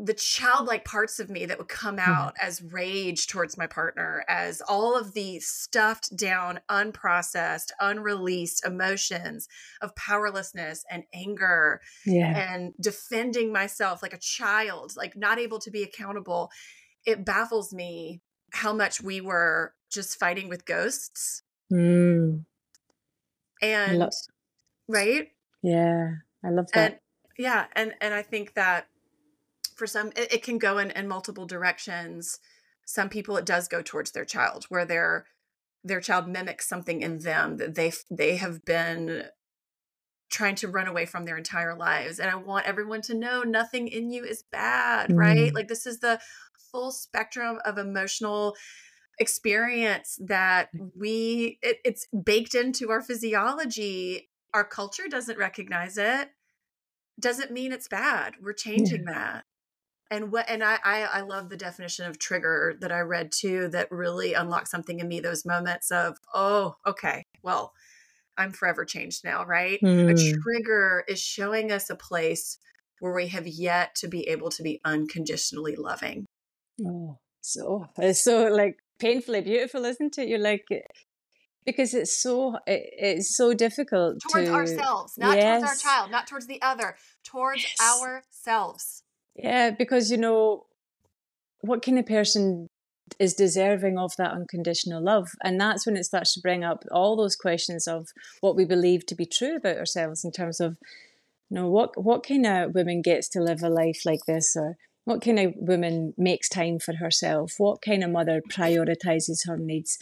[0.04, 2.10] the childlike parts of me that would come Mm-hmm.
[2.10, 9.48] out as rage towards my partner, as all of the stuffed down, unprocessed, unreleased emotions
[9.80, 12.52] of powerlessness and anger Yeah.
[12.52, 16.50] and defending myself like a child, like not able to be accountable.
[17.06, 18.20] It baffles me
[18.52, 21.42] how much we were just fighting with ghosts.
[21.72, 22.44] Mm.
[23.60, 24.08] And lo-
[24.88, 25.28] right?
[25.62, 26.10] yeah.
[26.44, 26.92] I love that.
[26.92, 27.00] and
[27.36, 28.86] yeah and and i think that
[29.78, 32.38] for some it, it can go in in multiple directions.
[32.84, 35.26] Some people it does go towards their child where their
[35.84, 39.24] their child mimics something in them that they they have been
[40.30, 43.88] trying to run away from their entire lives and i want everyone to know nothing
[43.88, 45.52] in you is bad right?
[45.52, 45.54] Mm.
[45.54, 46.20] like this is the
[46.70, 48.54] full spectrum of emotional
[49.18, 54.30] experience that we it, it's baked into our physiology.
[54.54, 56.30] Our culture doesn't recognize it.
[57.20, 58.34] Doesn't mean it's bad.
[58.40, 59.44] We're changing that
[60.10, 63.68] and what and I, I i love the definition of trigger that i read too
[63.68, 67.72] that really unlocked something in me those moments of oh okay well
[68.36, 70.32] i'm forever changed now right a Mm.
[70.42, 72.58] trigger is showing us a place
[73.00, 76.24] where we have yet to be able to be unconditionally loving
[76.84, 80.28] Oh, so it's so like painfully beautiful, isn't it?
[80.28, 80.64] You're like
[81.64, 86.26] because it's so it, it's so difficult towards to ourselves not towards our child not
[86.26, 87.80] towards the other towards Yes.
[87.80, 89.02] ourselves
[89.38, 90.66] Yeah, because you know
[91.60, 92.68] what kind of person
[93.18, 97.16] is deserving of that unconditional love, and that's when it starts to bring up all
[97.16, 98.08] those questions of
[98.40, 100.76] what we believe to be true about ourselves in terms of
[101.50, 104.76] you know what what kind of woman gets to live a life like this or
[105.04, 107.54] what kind of woman makes time for herself?
[107.56, 109.98] What kind of mother prioritizes her needs?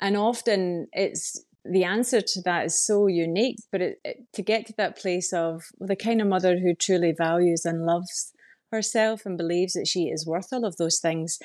[0.00, 4.66] And often it's the answer to that is so unique but it, it, to get
[4.66, 8.32] to that place of well, the kind of mother who truly values and loves
[8.72, 11.38] herself and believes that she is worth all of those things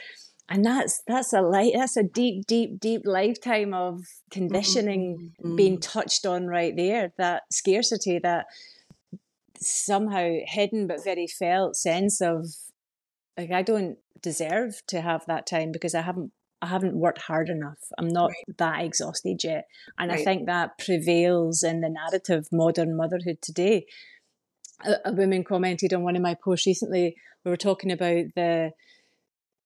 [0.50, 5.58] and that's that's a light that's a deep deep deep lifetime of conditioning Mhm.
[5.58, 8.46] being touched on right there that scarcity that
[9.60, 12.46] somehow hidden but very felt sense of
[13.38, 17.50] like I don't deserve to have that time because I haven't I haven't worked hard
[17.50, 17.78] enough.
[18.00, 19.68] I'm not that exhausted yet.
[20.00, 23.86] And I think that prevails in the narrative modern motherhood today.
[24.86, 27.16] A, a woman commented on one of my posts recently.
[27.44, 28.72] We were talking about the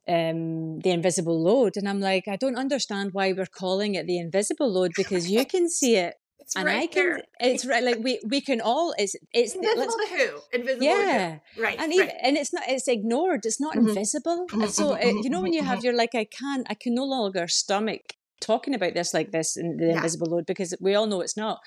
[0.07, 4.17] um the invisible load and I'm like I don't understand why we're calling it the
[4.17, 7.23] invisible load because you can see it it's and right I can there.
[7.39, 11.35] it's right like we we can all it's it's invisible to who invisible yeah to
[11.55, 12.15] who right and even, right.
[12.23, 13.89] and it's not it's ignored it's not Mhm.
[13.89, 16.95] invisible Mhm, so uh, you know when you have you're like i can't i can
[16.95, 18.01] no longer stomach
[18.39, 19.97] talking about this like this in the Yeah.
[19.97, 21.59] invisible load because we all know it's not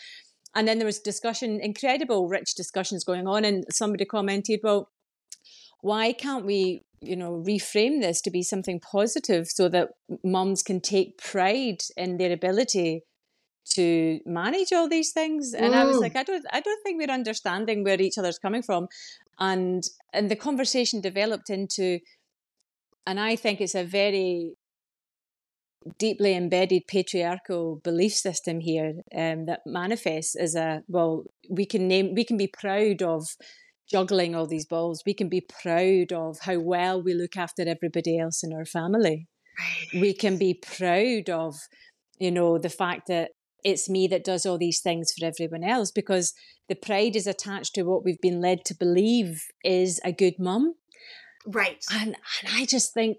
[0.55, 4.89] and then there was discussion incredible rich discussions going on and somebody commented well
[5.81, 9.89] why can't we you know reframe this to be something positive so that
[10.23, 13.03] mums can take pride in their ability
[13.75, 16.01] to manage all these things and i was Mm.
[16.03, 18.89] like i don't i don't think we're understanding where each other's coming from
[19.39, 21.99] and and the conversation developed into
[23.07, 24.55] and i think it's a very
[25.99, 32.15] deeply embedded patriarchal belief system here um, that manifests as a well we can name
[32.15, 33.27] we can be proud of
[33.91, 35.03] juggling all these balls.
[35.07, 39.29] We can be proud of how well we look after everybody else in our family.
[39.57, 40.01] Right.
[40.01, 41.55] we can be proud of
[42.19, 43.31] you know the fact that
[43.63, 46.35] it's me that does all these things for everyone else because
[46.69, 50.75] the pride is attached to what we've been led to believe is a good mum.
[51.47, 51.85] Right.
[51.93, 53.19] And, and i just think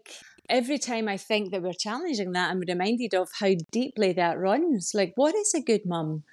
[0.50, 4.92] every time i think that we're challenging that i'm reminded of how deeply that runs.
[4.94, 6.24] Like what is a good mum?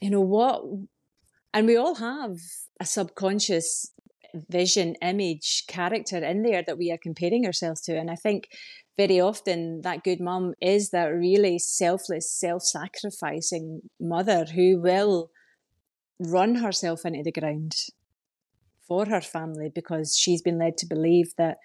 [0.00, 0.62] You know what
[1.54, 2.36] and we all have
[2.80, 3.92] a subconscious
[4.50, 7.96] vision image character in there that we are comparing ourselves to.
[7.96, 8.48] And i think
[8.96, 15.30] very often that good mum is that really selfless self-sacrificing mother who will
[16.18, 17.74] run herself into the ground
[18.88, 21.58] for her family because she's been led to believe that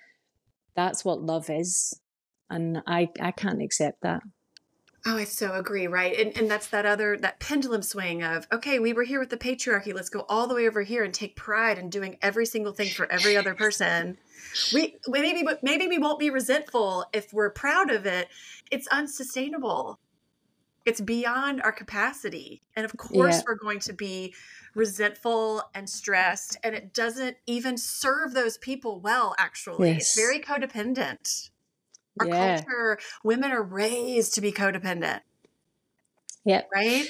[0.76, 2.00] that's what love is
[2.50, 4.22] and i i can't accept that
[5.04, 6.16] Oh, I so agree, right?
[6.20, 9.38] And and that's that other that pendulum swing of okay, we were here with the
[9.38, 9.94] patriarchy.
[9.94, 12.90] Let's go all the way over here and take pride in doing every single thing
[12.90, 14.20] for every other person.
[14.74, 18.28] We, maybe maybe we won't be resentful if we're proud of it.
[18.70, 20.00] It's unsustainable.
[20.86, 22.62] It's beyond our capacity.
[22.76, 23.42] And of course Yeah.
[23.48, 24.34] we're going to be
[24.74, 29.92] resentful and stressed and it doesn't even serve those people well actually.
[29.92, 31.50] It's very codependent.
[32.20, 35.22] Our yeah culture, women are raised to be codependent,
[36.46, 37.08] yeah right?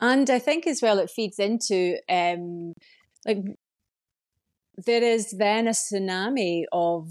[0.00, 2.72] And I think as well, it feeds into um,
[3.26, 3.38] like
[4.76, 7.08] there is then a tsunami of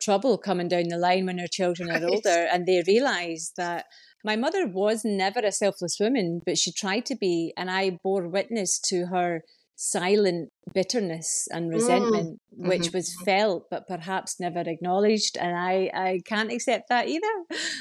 [0.00, 2.12] trouble coming down the line when her children are Right.
[2.12, 3.86] older and they realize that
[4.26, 8.28] my mother was never a selfless woman, but she tried to be, and I bore
[8.28, 9.42] witness to her
[9.76, 15.36] silent bitterness and resentment, which mhm, was felt but perhaps never acknowledged.
[15.36, 17.34] And I, I can't accept that either.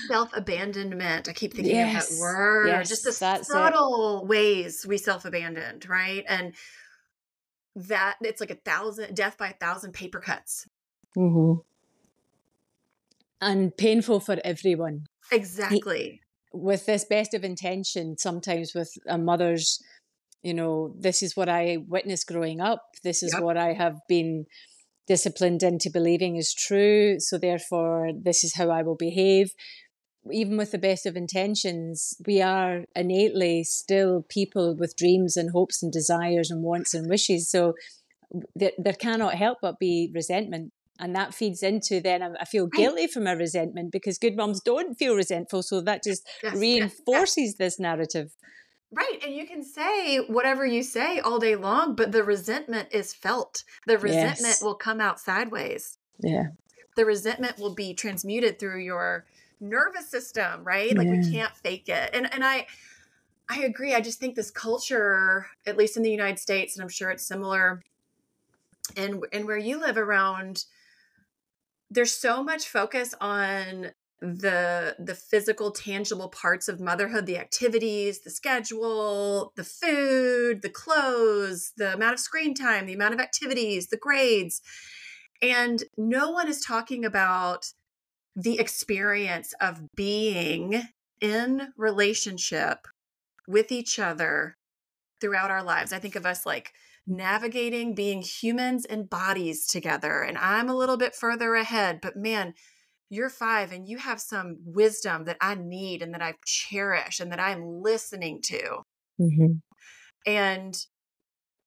[0.08, 1.28] Self abandonment.
[1.28, 2.68] I keep thinking of Yes, that word.
[2.68, 3.52] yes, Just the that's it.
[3.52, 6.24] subtle ways we self abandoned, right?
[6.28, 6.54] And
[7.76, 10.68] that it's like a thousand death by a thousand paper cuts.
[11.18, 11.62] Mm-hmm.
[13.42, 15.08] And painful for everyone.
[15.32, 16.22] Exactly.
[16.56, 19.82] With this best of intention, sometimes with a mother's,
[20.42, 22.82] you know, this is what I witnessed growing up.
[23.04, 23.44] This is Yep.
[23.44, 24.46] what I have been
[25.08, 27.20] disciplined into believing is true.
[27.20, 29.54] So therefore, this is how I will behave.
[30.32, 35.84] Even with the best of intentions, we are innately still people with dreams and hopes
[35.84, 37.52] and desires and wants and wishes.
[37.52, 37.74] So
[38.56, 40.72] there, there cannot help but be resentment.
[41.00, 44.62] And that feeds into then I I feel guilty for my resentment because good moms
[44.62, 45.62] don't feel resentful.
[45.64, 46.62] So that just Yes, yes, yes.
[46.62, 48.36] reinforces this narrative.
[48.92, 49.20] Right.
[49.26, 53.64] And you can say whatever you say all day long, but the resentment is felt.
[53.88, 54.62] The resentment Yes.
[54.64, 55.98] will come out sideways.
[56.20, 56.48] Yeah.
[56.96, 59.26] The resentment will be transmuted through your
[59.60, 60.96] nervous system, right?
[60.96, 62.12] Like we can't fake it.
[62.14, 62.68] And and I
[63.50, 63.94] I agree.
[63.94, 67.26] I just think this culture, at least in the United States, and I'm sure it's
[67.26, 67.84] similar
[68.96, 70.66] and and where you live around
[71.96, 78.30] there's so much focus on the the physical tangible parts of motherhood the activities the
[78.30, 83.98] schedule the food the clothes the amount of screen time the amount of activities the
[83.98, 84.62] grades
[85.42, 87.74] and no one is talking about
[88.36, 90.84] the experience of being
[91.22, 92.88] in relationship
[93.48, 94.58] with each other
[95.22, 95.94] throughout our lives.
[95.94, 96.74] I think of us like
[97.08, 100.22] navigating being humans and bodies together.
[100.22, 102.54] And I'm a little bit further ahead, but man,
[103.10, 107.32] you're five and you have some wisdom that I need and that I cherish and
[107.32, 108.82] that I'm listening to.
[109.22, 109.54] Mm-hmm.
[110.26, 110.86] And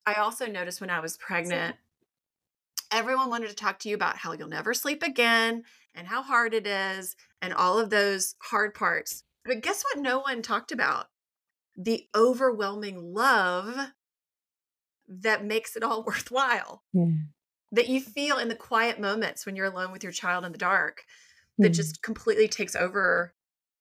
[0.05, 1.77] I also noticed when I was pregnant,
[2.91, 5.63] everyone wanted to talk to you about how you'll never sleep again
[5.95, 9.23] and how hard it is and all of those hard parts.
[9.45, 10.03] But guess what?
[10.03, 11.07] No one talked about
[11.77, 13.93] the overwhelming love
[15.09, 17.29] that makes it all worthwhile Yeah.
[17.73, 20.59] that you feel in the quiet moments when you're alone with your child in the
[20.59, 21.05] dark
[21.61, 21.75] that Mhm.
[21.75, 23.35] just completely takes over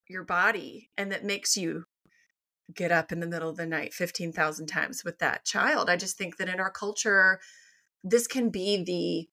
[0.07, 1.85] your body and that makes you
[2.73, 5.89] get up in the middle of the night 15,000 times with that child.
[5.89, 7.39] I just think that in our culture
[8.03, 9.29] this can be the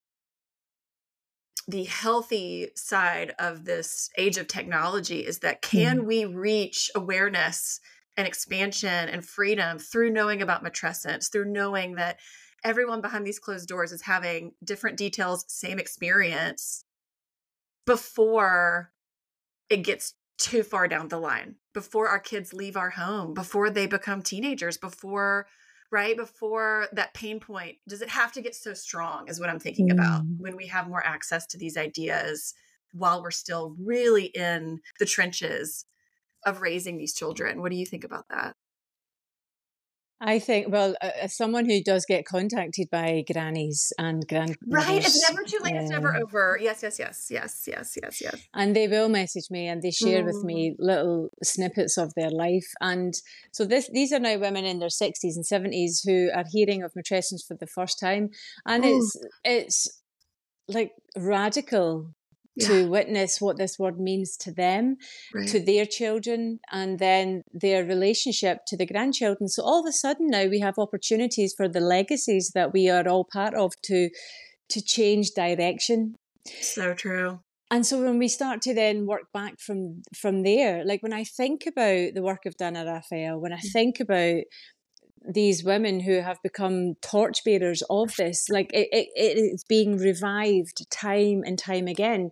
[1.67, 7.81] the healthy side of this age of technology is that can we reach awareness
[8.17, 12.19] and expansion and freedom through knowing about matrescence, through knowing that
[12.63, 16.85] everyone behind these closed doors is having different details, same experience
[17.87, 18.93] before
[19.69, 23.87] it gets too far down the line, before our kids leave our home, before they
[23.87, 25.47] become teenagers, before
[25.93, 29.61] right before that pain point does it have to get so strong is what i'm
[29.61, 30.41] thinking about Mm.
[30.41, 32.55] when we have more access to these ideas
[32.93, 35.85] while we're still really in the trenches
[36.47, 37.61] of raising these children?
[37.61, 38.55] What do you think about that?
[40.21, 45.05] I think, well, uh, as someone who does get contacted by grannies and grandmothers, right
[45.05, 46.59] it's never too late it's never over.
[46.59, 48.49] Yes yes yes yes yes yes yes.
[48.55, 50.45] And they will message me and they share with Mm.
[50.45, 52.67] me little snippets of their life.
[52.81, 53.13] And
[53.53, 56.93] so this, these are now women in their sixties and seventies who are hearing of
[56.95, 58.31] matrescence for the first time,
[58.65, 58.97] and Mm.
[58.97, 60.03] it's it's
[60.69, 62.15] like radical
[62.57, 64.97] yeah to witness what this word means to them.
[65.35, 69.49] right to their children and then their relationship to the grandchildren.
[69.49, 73.07] So all of a sudden now we have opportunities for the legacies that we are
[73.09, 74.11] all part of to
[74.71, 76.15] to change direction.
[76.61, 77.41] so true
[77.71, 81.25] And so when we start to then work back from from there, like when I
[81.25, 83.73] think about the work of Dana Raphael, when I mm.
[83.73, 84.43] think about
[85.27, 90.91] these women who have become torchbearers of this, like it, it, it is being revived
[90.91, 92.31] time and time again.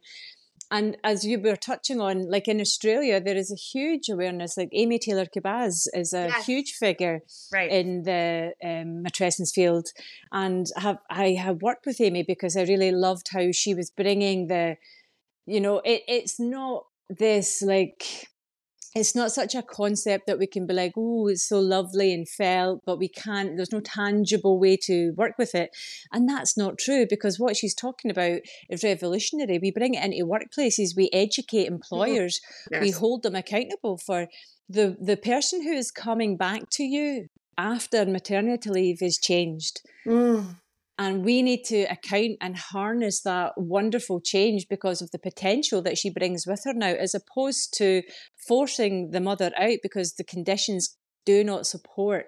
[0.71, 4.57] And as you were touching on, like in Australia, there is a huge awareness.
[4.57, 7.21] Like Amy Taylor Kabbaz is a yes huge figure
[7.53, 9.89] right in the um, matrescence field,
[10.33, 14.47] and have I have worked with Amy because I really loved how she was bringing
[14.47, 14.77] the,
[15.45, 18.31] you know, it it's not this like
[18.95, 22.29] it's not such a concept that we can be like, oh, it's so lovely and
[22.29, 25.71] felt, but we can't, there's no tangible way to work with it.
[26.13, 29.59] And that's not true because what she's talking about is revolutionary.
[29.59, 32.41] We bring it into workplaces, we educate employers,
[32.81, 34.27] we hold them accountable for
[34.69, 39.81] the, the person who is coming back to you after maternity leave is changed.
[40.07, 40.57] Mm.
[40.99, 45.99] And we need to account and harness that wonderful change because of the potential that
[45.99, 48.03] she brings with her now, as opposed to
[48.47, 52.27] forcing the mother out because the conditions do not support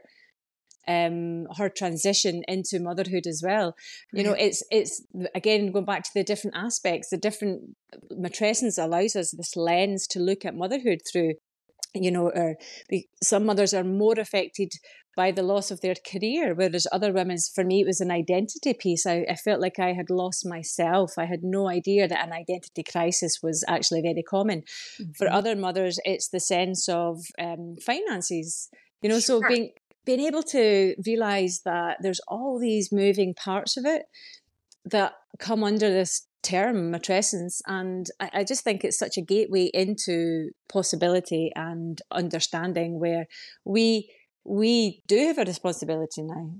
[0.86, 3.74] um, her transition into motherhood as well.
[4.12, 5.04] You know, it's it's
[5.34, 7.76] again going back to the different aspects, the different
[8.12, 11.34] matrescence allows us this lens to look at motherhood through.
[11.94, 12.56] You know, or
[13.22, 14.72] some mothers are more affected
[15.16, 18.74] by the loss of their career, whereas other women's, for me, it was an identity
[18.74, 19.06] piece.
[19.06, 21.12] I, I felt like I had lost myself.
[21.16, 24.62] I had no idea that an identity crisis was actually very common.
[25.00, 25.12] Mm-hmm.
[25.16, 28.68] For other mothers, it's the sense of um, finances.
[29.02, 29.40] You know, sure.
[29.40, 29.70] so being
[30.04, 34.02] being able to realize that there's all these moving parts of it
[34.84, 39.70] that come under this term matrescence and I, I, just think it's such a gateway
[39.72, 43.26] into possibility and understanding where
[43.64, 44.10] we
[44.44, 46.50] we do have a responsibility now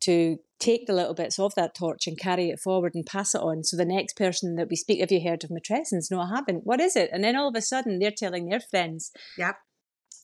[0.00, 3.40] to take the little bits of that torch and carry it forward and pass it
[3.40, 3.64] on.
[3.64, 6.10] So the next person that we speak have you heard of matrescence?
[6.10, 6.64] No i haven't.
[6.64, 7.10] What is it?
[7.12, 9.56] And then all of a sudden they're telling their friends yep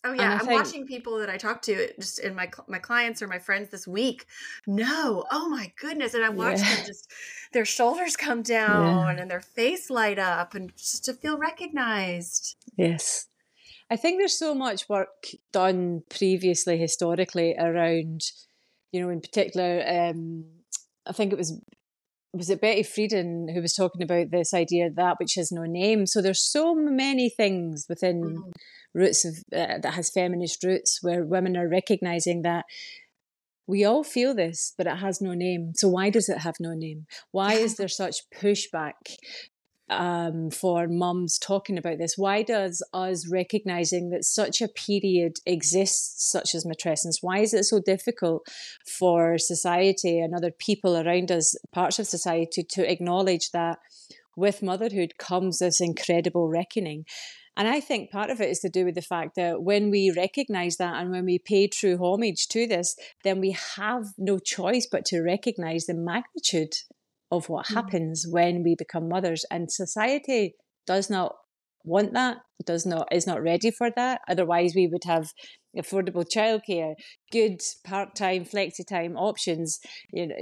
[0.02, 3.20] Oh yeah, I'm think, watching people that I talk to just in my my clients
[3.20, 4.24] or my friends this week.
[4.66, 6.74] No, oh my goodness, and I watch yeah.
[6.74, 7.12] them just
[7.52, 9.22] their shoulders come down yeah.
[9.22, 12.56] and their face light up, and just to feel recognized.
[12.78, 13.26] Yes,
[13.90, 18.22] I think there's so much work done previously historically around,
[18.92, 19.84] you know, in particular.
[19.86, 20.46] Um,
[21.06, 21.60] I think it was
[22.32, 26.06] was it Betty Friedan who was talking about this idea that which has no name.
[26.06, 28.22] So there's so many things within.
[28.22, 28.52] Mm
[28.94, 32.64] roots of uh, that has feminist roots where women are recognizing that
[33.66, 36.74] we all feel this but it has no name so why does it have no
[36.74, 39.16] name why is there such pushback
[39.90, 42.16] um, for mums talking about this?
[42.16, 47.64] Why does us recognizing that such a period exists, such as matrescence, why is it
[47.64, 48.46] so difficult
[48.86, 53.78] for society and other people around us, parts of society, to acknowledge that
[54.36, 57.04] with motherhood comes this incredible reckoning?
[57.56, 60.12] And I think part of it is to do with the fact that when we
[60.16, 64.86] recognize that and when we pay true homage to this, then we have no choice
[64.90, 66.74] but to recognize the magnitude
[67.30, 67.74] of what mm.
[67.74, 69.44] happens when we become mothers.
[69.50, 70.54] And society
[70.86, 71.34] does not
[71.84, 74.20] want that, does not is not ready for that.
[74.28, 75.32] Otherwise we would have
[75.76, 76.94] affordable childcare,
[77.32, 79.80] good part-time, flexi-time options.
[80.12, 80.34] You know,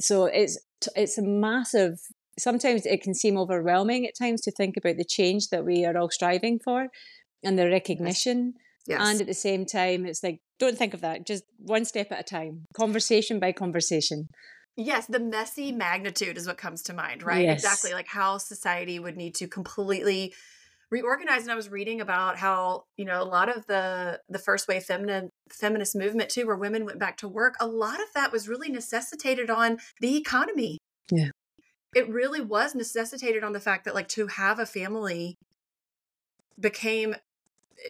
[0.00, 0.58] so it's
[0.94, 1.98] it's a massive
[2.38, 5.96] sometimes it can seem overwhelming at times to think about the change that we are
[5.96, 6.88] all striving for
[7.42, 8.54] and the recognition.
[8.86, 9.00] Yes.
[9.02, 12.20] And at the same time, it's like, don't think of that, just one step at
[12.20, 14.28] a time, conversation by conversation.
[14.76, 17.44] Yes, the messy magnitude is what comes to mind, right?
[17.44, 17.62] Yes.
[17.62, 20.32] Exactly, like how society would need to completely
[20.90, 24.66] reorganize and i was reading about how you know a lot of the the first
[24.68, 28.32] wave feminine feminist movement too where women went back to work a lot of that
[28.32, 30.78] was really necessitated on the economy
[31.10, 31.28] yeah
[31.94, 35.36] it really was necessitated on the fact that like to have a family
[36.58, 37.14] became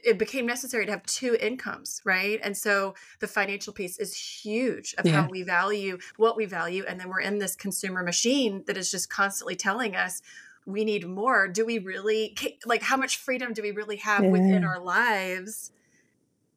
[0.05, 4.95] it became necessary to have two incomes right and so the financial piece is huge
[4.99, 5.23] of yeah.
[5.23, 8.91] how we value what we value and then we're in this consumer machine that is
[8.91, 10.21] just constantly telling us
[10.67, 12.37] we need more do we really
[12.67, 14.31] like how much freedom do we really have yeah.
[14.31, 15.73] within our lives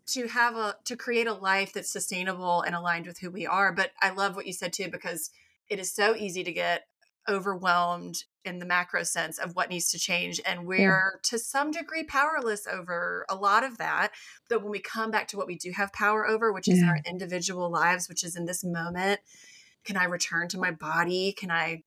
[0.06, 3.72] to have a to create a life that's sustainable and aligned with who we are
[3.72, 5.32] but i love what you said too because
[5.70, 6.86] it is so easy to get
[7.30, 11.20] overwhelmed in the macro sense of what needs to change and we're yeah.
[11.22, 14.12] to some degree powerless over a lot of that.
[14.50, 16.90] But when we come back to what we do have power over which is in
[16.90, 19.20] our individual lives which is in this moment
[19.84, 21.34] can i return to my body?
[21.34, 21.84] Can i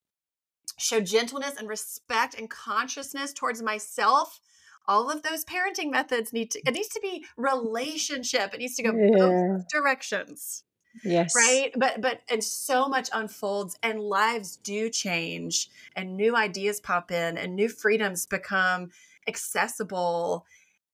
[0.79, 4.41] show gentleness and respect and consciousness towards myself?
[4.87, 8.55] All of those parenting methods need to it needs to be relationship.
[8.55, 9.11] It needs to go yeah.
[9.17, 10.65] both directions
[11.03, 11.35] Yes.
[11.35, 11.73] Right.
[11.77, 17.37] But, but, and so much unfolds and lives do change and new ideas pop in
[17.37, 18.91] and new freedoms become
[19.27, 20.45] accessible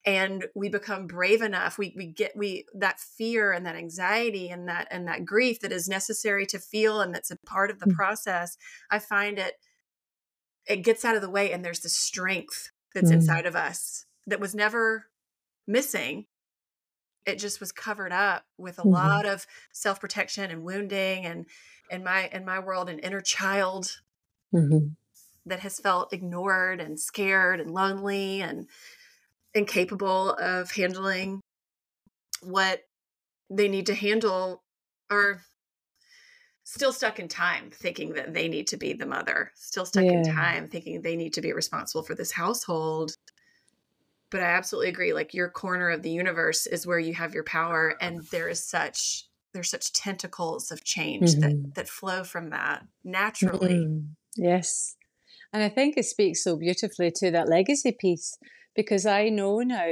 [0.06, 4.68] and we become brave enough we we get we that fear and that anxiety and
[4.68, 7.86] that and that grief that is necessary to feel and that's a part of the
[7.86, 7.96] mm-hmm.
[7.96, 8.56] process
[8.90, 9.54] i find it
[10.66, 13.20] it gets out of the way and there's the strength that's mm-hmm.
[13.20, 15.06] inside of us that was never
[15.66, 16.24] missing
[17.26, 18.90] it just was covered up with a mm-hmm.
[18.90, 21.46] lot of self-protection and wounding and
[21.90, 24.00] in my in my world an inner child
[24.54, 24.88] mm-hmm.
[25.46, 28.66] that has felt ignored and scared and lonely and
[29.54, 31.40] incapable of handling
[32.42, 32.82] what
[33.50, 34.62] they need to handle
[35.10, 35.42] or
[36.64, 40.12] still stuck in time thinking that they need to be the mother still stuck yeah.
[40.12, 43.12] in time thinking they need to be responsible for this household
[44.30, 45.12] but I absolutely agree.
[45.12, 48.62] Like your corner of the universe is where you have your power, and there is
[48.62, 51.40] such there's such tentacles of change mm-hmm.
[51.40, 53.74] that that flow from that naturally.
[53.74, 54.42] Mm-hmm.
[54.42, 54.96] Yes.
[55.52, 58.38] And I think it speaks so beautifully to that legacy piece
[58.76, 59.84] because I know now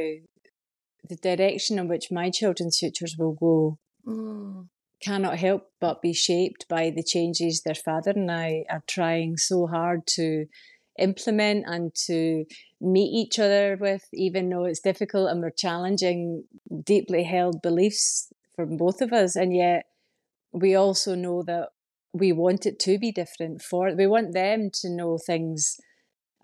[1.08, 4.68] the direction in which my children's futures will go mm.
[5.02, 9.66] cannot help but be shaped by the changes their father and I are trying so
[9.66, 10.46] hard to
[10.98, 12.44] implement and to
[12.80, 16.44] meet each other with, even though it's difficult and we're challenging
[16.84, 19.36] deeply held beliefs from both of us.
[19.36, 19.84] And yet
[20.52, 21.70] we also know that
[22.12, 25.76] we want it to be different for we want them to know things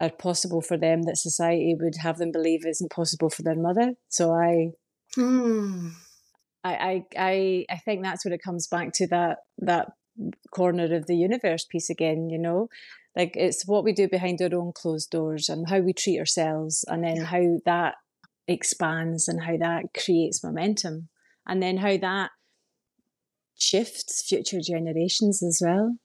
[0.00, 3.94] are possible for them that society would have them believe isn't possible for their mother.
[4.08, 4.70] So I
[5.16, 5.92] mm.
[6.62, 9.92] I, I I I think that's what it comes back to that that
[10.50, 12.68] corner of the universe piece again, you know.
[13.16, 16.84] Like it's what we do behind our own closed doors and how we treat ourselves
[16.88, 17.94] and then how that
[18.48, 21.08] expands and how that creates momentum
[21.46, 22.30] and then how that
[23.58, 25.96] shifts future generations as well.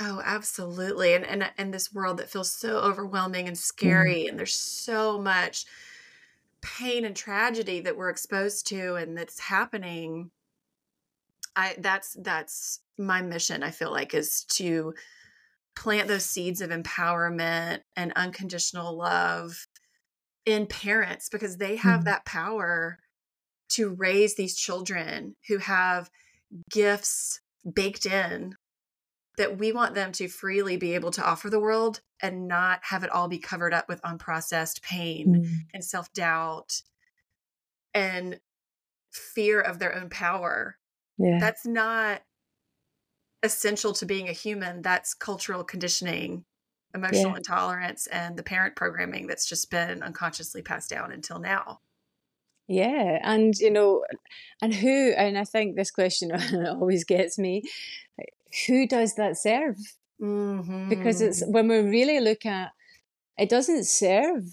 [0.00, 1.14] Oh, absolutely.
[1.14, 4.30] And and and this world that feels so overwhelming and scary mm.
[4.30, 5.66] and there's so much
[6.62, 10.30] pain and tragedy that we're exposed to and that's happening.
[11.54, 14.94] I that's that's my mission I feel like is to
[15.74, 19.66] plant those seeds of empowerment and unconditional love
[20.44, 22.04] in parents because they have mm.
[22.04, 22.98] that power
[23.70, 26.10] to raise these children who have
[26.70, 27.40] gifts
[27.74, 28.54] baked in
[29.38, 33.02] that we want them to freely be able to offer the world and not have
[33.02, 35.56] it all be covered up with unprocessed pain mm.
[35.72, 36.82] and self doubt
[37.94, 38.40] and
[39.10, 40.76] fear of their own power.
[41.18, 41.38] Yeah.
[41.40, 42.22] That's not
[43.42, 44.82] essential to being a human.
[44.82, 46.44] That's cultural conditioning,
[46.94, 47.36] emotional yeah.
[47.38, 51.80] intolerance, and the parent programming that's just been unconsciously passed down until now.
[52.68, 54.04] Yeah, and you know,
[54.60, 56.32] and who, and I think this question
[56.66, 57.64] always gets me
[58.66, 59.76] who does that serve?
[60.20, 60.88] Mm-hmm.
[60.88, 61.52] Because it's mm-hmm.
[61.52, 62.70] when we really look at
[63.38, 64.44] it, doesn't serve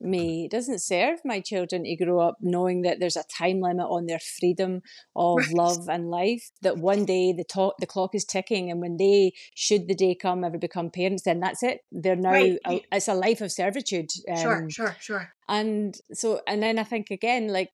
[0.00, 0.44] me.
[0.44, 4.06] It doesn't serve my children to grow up knowing that there's a time limit on
[4.06, 4.82] their freedom
[5.14, 5.52] of right.
[5.52, 6.50] love and life.
[6.62, 10.14] That one day the talk, the clock is ticking, and when they, should the day
[10.14, 11.80] come, ever become parents, then that's it.
[11.92, 12.58] They're now right.
[12.66, 14.10] a, it's a life of servitude.
[14.28, 15.32] Um, sure, sure, sure.
[15.48, 17.70] And so, and then I think again, like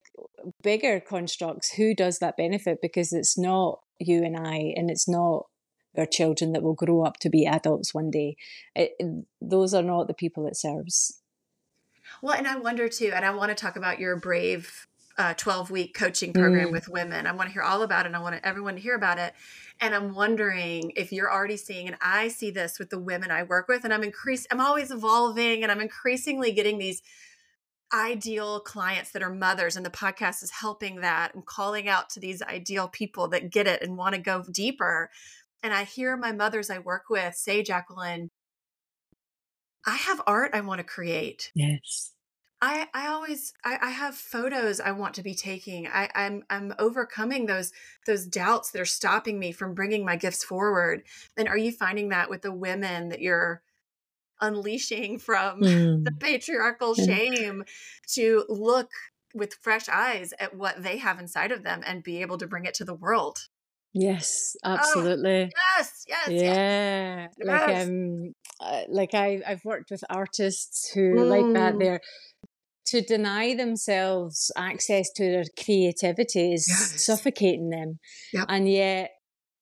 [0.63, 2.79] bigger constructs, who does that benefit?
[2.83, 5.47] Because it's not you and I, and it's not
[5.97, 8.37] our children that will grow up to be adults one day.
[8.75, 8.93] It,
[9.41, 11.22] those are not the people it serves.
[12.21, 14.87] Well, and I wonder too, and I want to talk about your brave
[15.19, 16.73] uh, 12 week coaching program mm.
[16.73, 17.27] with women.
[17.27, 18.09] I want to hear all about it.
[18.09, 19.35] And I want everyone to hear about it.
[19.81, 23.43] And I'm wondering if you're already seeing, and I see this with the women I
[23.43, 27.03] work with, and I'm increased, I'm always evolving and I'm increasingly getting these
[27.93, 32.21] ideal clients that are mothers and the podcast is helping that and calling out to
[32.21, 35.11] these ideal people that get it and want to go deeper
[35.63, 38.31] and i hear my mothers i work with say jacqueline
[39.87, 41.51] I have art I want to create.
[41.55, 42.13] Yes.
[42.61, 45.89] I, I always I, I have photos I want to be taking.
[45.89, 47.73] I, I'm I'm overcoming those
[48.07, 51.03] those doubts that are stopping me from bringing my gifts forward.
[51.37, 53.63] And are you finding that with the women that you're
[54.41, 56.05] unleashing from mm.
[56.05, 57.65] the patriarchal shame
[58.09, 58.91] to look
[59.35, 62.65] with fresh eyes at what they have inside of them and be able to bring
[62.65, 63.49] it to the world?
[63.95, 65.45] Yes, oh, absolutely.
[65.45, 67.27] Oh, yes, yes, yeah.
[67.39, 67.47] Yes.
[67.47, 68.35] Like um,
[68.89, 71.29] like I I've worked with artists who mm.
[71.29, 71.75] like that.
[71.75, 71.79] Mm.
[71.81, 72.01] They're
[72.87, 77.05] to deny themselves access to their creativity is yes.
[77.05, 77.99] suffocating them,
[78.33, 78.47] yep.
[78.49, 79.11] and yet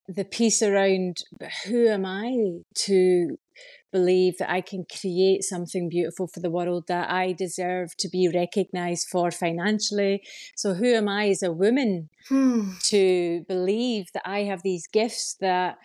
[0.09, 1.19] the piece around
[1.67, 3.37] who am I to
[3.93, 8.29] believe that I can create something beautiful for the world that I deserve to be
[8.29, 10.23] recognized for financially.
[10.57, 12.73] So, who am I as a woman hmm.
[12.85, 15.79] to believe that I have these gifts that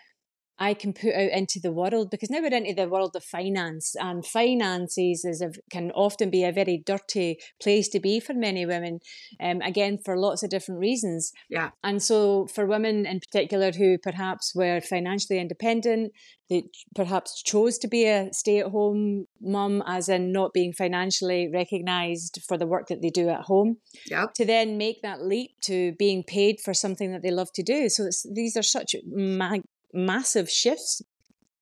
[0.57, 3.95] I can put out into the world because now we're into the world of finance
[3.99, 8.65] and finances is a, can often be a very dirty place to be for many
[8.65, 8.99] women.
[9.39, 11.33] Um, again, for lots of different reasons.
[11.49, 11.71] Yeah.
[11.83, 16.13] And so for women in particular who perhaps were financially independent,
[16.49, 16.63] they
[16.95, 22.67] perhaps chose to be a stay-at-home mum, as in not being financially recognised for the
[22.67, 23.77] work that they do at home.
[24.11, 24.33] Yep.
[24.35, 27.89] To then make that leap to being paid for something that they love to do.
[27.89, 29.63] So these are such mag-
[29.95, 31.01] massive shifts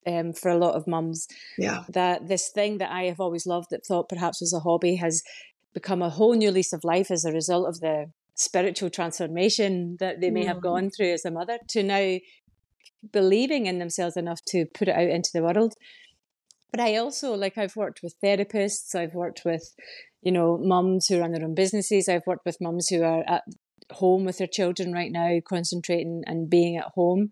[0.06, 1.28] um, for a lot of mums.
[1.58, 1.84] Yeah.
[1.90, 5.24] That this thing that I have always loved that thought perhaps was a hobby has
[5.74, 10.22] become a whole new lease of life as a result of the spiritual transformation that
[10.22, 10.48] they may mm.
[10.48, 12.18] have gone through as a mother to now
[13.12, 15.74] believing in themselves enough to put it out into the world.
[16.72, 19.76] But I also, like, I've worked with therapists, I've worked with,
[20.22, 23.44] you know, mums who run their own businesses, I've worked with mums who are at
[23.92, 27.32] home with their children right now, concentrating and being at home.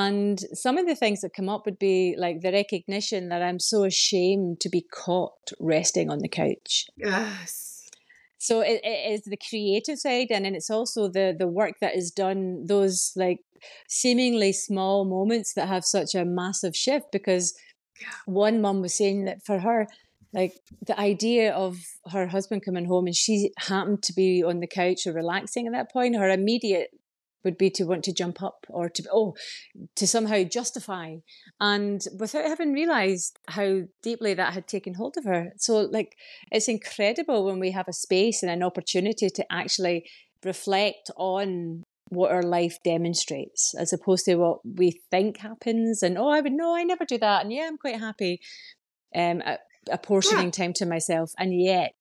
[0.00, 3.58] And some of the things that come up would be like the recognition that I'm
[3.58, 6.86] so ashamed to be caught resting on the couch.
[6.96, 7.88] Yes.
[8.38, 11.96] So it, it is the creative side, and then it's also the the work that
[11.96, 12.64] is done.
[12.66, 13.40] Those like
[13.88, 17.06] seemingly small moments that have such a massive shift.
[17.12, 17.52] Because
[18.24, 19.86] one mum was saying that for her,
[20.32, 20.54] like
[20.86, 21.76] the idea of
[22.10, 25.74] her husband coming home and she happened to be on the couch or relaxing at
[25.74, 26.88] that point, her immediate
[27.44, 29.34] would be to want to jump up or to oh
[29.96, 31.16] to somehow justify.
[31.60, 35.52] And without having realized how deeply that had taken hold of her.
[35.56, 36.16] So like
[36.50, 40.04] it's incredible when we have a space and an opportunity to actually
[40.44, 46.28] reflect on what our life demonstrates as opposed to what we think happens and oh
[46.28, 47.42] i would know i never do that.
[47.42, 48.40] And yeah i'm quite happy
[49.14, 49.42] um
[49.90, 50.50] apportioning yeah.
[50.50, 51.32] time to myself.
[51.38, 51.94] And yet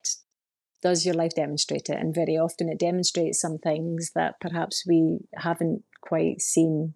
[0.82, 1.98] does your life demonstrate it?
[2.00, 6.94] And very often it demonstrates some things that perhaps we haven't quite seen.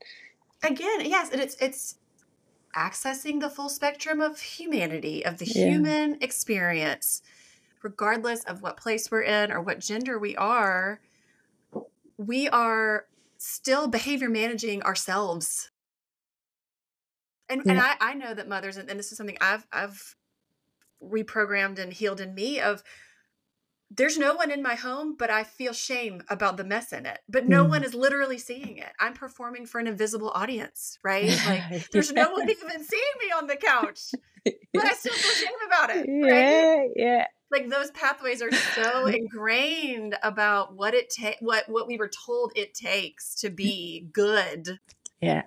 [0.63, 1.95] Again, yes, and it's it's
[2.75, 5.69] accessing the full spectrum of humanity, of the yeah.
[5.69, 7.21] human experience,
[7.81, 10.99] regardless of what place we're in or what gender we are.
[12.17, 13.05] We are
[13.37, 15.71] still behavior managing ourselves.
[17.49, 17.71] And, yeah.
[17.71, 20.15] and I, I know that mothers, and this is something I've I've
[21.03, 22.81] reprogrammed and healed in me of
[23.95, 27.19] there's no one in my home, but I feel shame about the mess in it.
[27.29, 27.69] But no mm.
[27.69, 28.91] one is literally seeing it.
[28.99, 31.29] I'm performing for an invisible audience, right?
[31.45, 34.11] Like there's no one even seeing me on the couch,
[34.43, 36.07] but I still feel shame about it.
[36.07, 36.91] Right?
[36.95, 37.25] Yeah, yeah.
[37.51, 42.51] Like those pathways are so ingrained about what it takes, what what we were told
[42.55, 44.79] it takes to be good.
[45.21, 45.43] Yeah,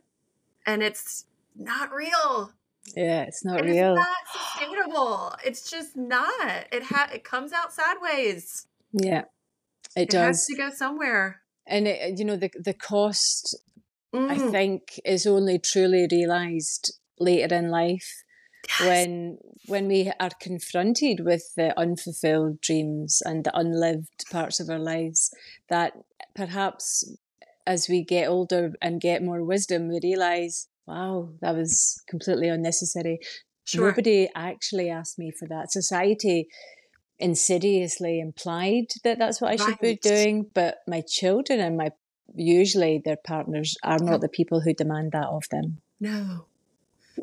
[0.64, 1.26] and it's
[1.56, 2.52] not real.
[2.94, 3.96] Yeah, it's not and real.
[3.96, 5.34] It's not sustainable.
[5.44, 6.66] It's just not.
[6.72, 8.66] It ha- it comes out sideways.
[8.92, 9.24] Yeah,
[9.96, 10.46] it, does.
[10.46, 10.46] it does.
[10.46, 11.42] to go somewhere.
[11.66, 13.58] And it, you know the the cost,
[14.14, 14.30] mm.
[14.30, 18.24] I think, is only truly realized later in life
[18.68, 18.88] yes.
[18.88, 24.78] when when we are confronted with the unfulfilled dreams and the unlived parts of our
[24.78, 25.34] lives.
[25.68, 25.94] That
[26.34, 27.04] perhaps
[27.66, 33.20] as we get older and get more wisdom, we realize wow, that was completely unnecessary.
[33.64, 33.88] Sure.
[33.88, 35.72] Nobody actually asked me for that.
[35.72, 36.48] Society
[37.18, 39.80] insidiously implied that that's what I should right.
[39.80, 41.90] be doing, but my children and my
[42.34, 45.78] usually their partners are not the people who demand that of them.
[46.00, 46.46] No.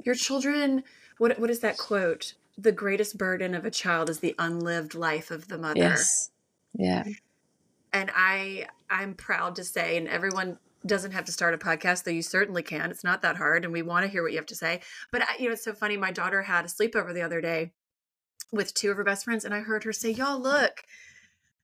[0.03, 0.83] Your children,
[1.17, 2.33] what what is that quote?
[2.57, 5.79] The greatest burden of a child is the unlived life of the mother.
[5.79, 6.31] Yes.
[6.73, 7.03] Yeah.
[7.91, 12.11] And I I'm proud to say and everyone doesn't have to start a podcast, though
[12.11, 12.91] you certainly can.
[12.91, 14.81] It's not that hard, and we want to hear what you have to say.
[15.11, 15.97] But you know, it's so funny.
[15.97, 17.71] My daughter had a sleepover the other day
[18.51, 20.83] with two of her best friends, and I heard her say, "Y'all, look,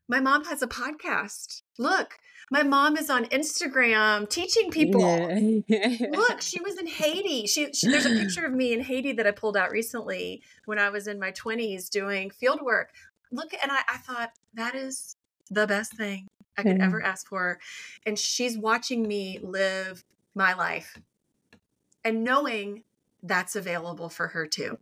[0.08, 1.62] my mom has a podcast.
[1.78, 2.18] Look,
[2.52, 5.02] my mom is on Instagram teaching people.
[5.02, 7.46] Look, she was in Haiti.
[7.46, 10.80] She, she, there's a picture of me in Haiti that I pulled out recently when
[10.80, 12.90] I was in my 20s doing field work.
[13.32, 15.16] Look, and I, I thought that is
[15.52, 16.28] the best thing
[16.60, 17.60] I could ever ask for.
[18.06, 20.04] And she's watching me live
[20.36, 21.00] my life
[22.04, 22.84] and knowing
[23.24, 24.78] that's available for her too.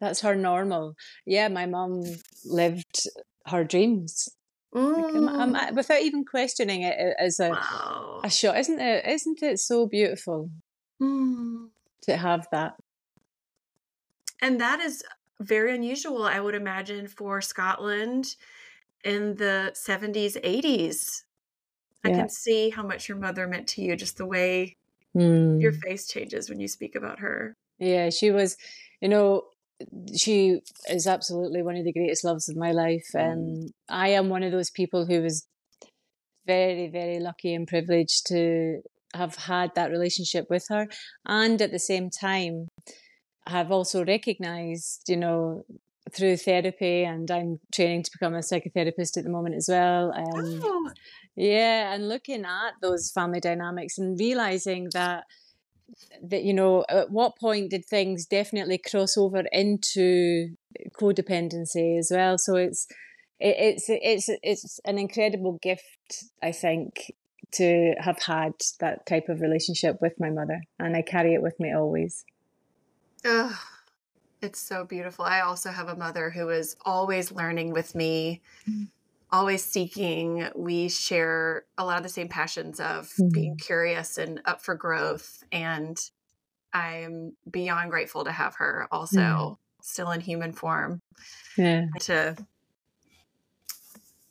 [0.00, 0.96] That's her normal.
[1.26, 2.04] Yeah, my mom
[2.44, 3.06] lived
[3.46, 4.28] her dreams.
[4.74, 4.96] Mm.
[4.96, 8.20] Like, I'm, I'm, without even questioning it as a wow.
[8.22, 9.04] a shot, isn't it?
[9.06, 10.50] Isn't it so beautiful
[11.00, 11.68] mm.
[12.02, 12.74] to have that?
[14.40, 15.02] And that is
[15.40, 18.36] very unusual, I would imagine, for Scotland
[19.04, 21.22] in the 70s, 80s.
[22.04, 22.10] Yeah.
[22.10, 24.76] I can see how much your mother meant to you, just the way
[25.16, 25.60] mm.
[25.60, 27.54] your face changes when you speak about her.
[27.78, 28.56] Yeah, she was,
[29.00, 29.44] you know,
[30.16, 33.06] she is absolutely one of the greatest loves of my life.
[33.14, 33.32] Mm.
[33.32, 35.46] And I am one of those people who was
[36.46, 38.80] very, very lucky and privileged to
[39.14, 40.88] have had that relationship with her.
[41.26, 42.68] And at the same time,
[43.46, 45.64] have also recognized, you know,
[46.14, 50.12] through therapy, and I'm training to become a psychotherapist at the moment as well.
[50.12, 50.90] Um, oh.
[51.36, 55.24] Yeah, and looking at those family dynamics and realizing that
[56.22, 60.50] that you know at what point did things definitely cross over into
[60.92, 62.86] codependency as well so it's
[63.38, 67.12] it, it's it's it's an incredible gift i think
[67.52, 71.58] to have had that type of relationship with my mother and i carry it with
[71.58, 72.24] me always
[73.24, 73.58] oh
[74.42, 75.24] it's so beautiful.
[75.24, 78.84] I also have a mother who is always learning with me, mm-hmm.
[79.30, 80.48] always seeking.
[80.54, 83.28] We share a lot of the same passions of mm-hmm.
[83.28, 85.44] being curious and up for growth.
[85.52, 85.98] And
[86.72, 89.54] I'm beyond grateful to have her also mm-hmm.
[89.82, 91.02] still in human form.
[91.56, 91.86] Yeah.
[92.00, 92.36] To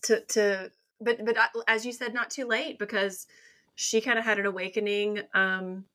[0.04, 3.28] to to but but uh, as you said, not too late because
[3.76, 5.86] she kind of had an awakening um,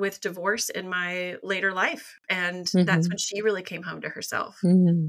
[0.00, 2.84] with divorce in my later life, and mm-hmm.
[2.84, 4.58] that's when she really came home to herself.
[4.64, 5.08] Mm-hmm.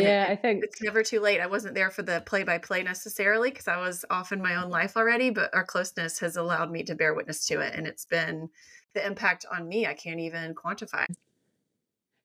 [0.00, 1.40] yeah, it, I think it's never too late.
[1.40, 4.62] I wasn't there for the play by play necessarily because I was off in my
[4.62, 7.74] own life already, but our closeness has allowed me to bear witness to it.
[7.74, 8.48] And it's been
[8.94, 11.06] the impact on me, I can't even quantify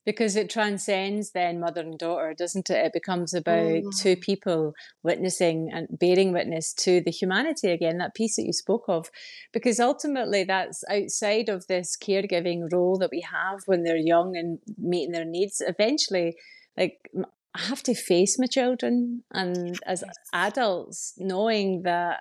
[0.05, 2.85] because it transcends then mother and daughter doesn't it?
[2.85, 3.99] It becomes about mm.
[3.99, 8.85] two people witnessing and bearing witness to the humanity again that piece that you spoke
[8.87, 9.09] of.
[9.51, 14.59] Because ultimately that's outside of this caregiving role that we have when they're young and
[14.77, 15.61] meeting their needs.
[15.65, 16.35] Eventually
[16.77, 17.09] like
[17.55, 20.03] I have to face my children and as
[20.33, 22.19] adults knowing that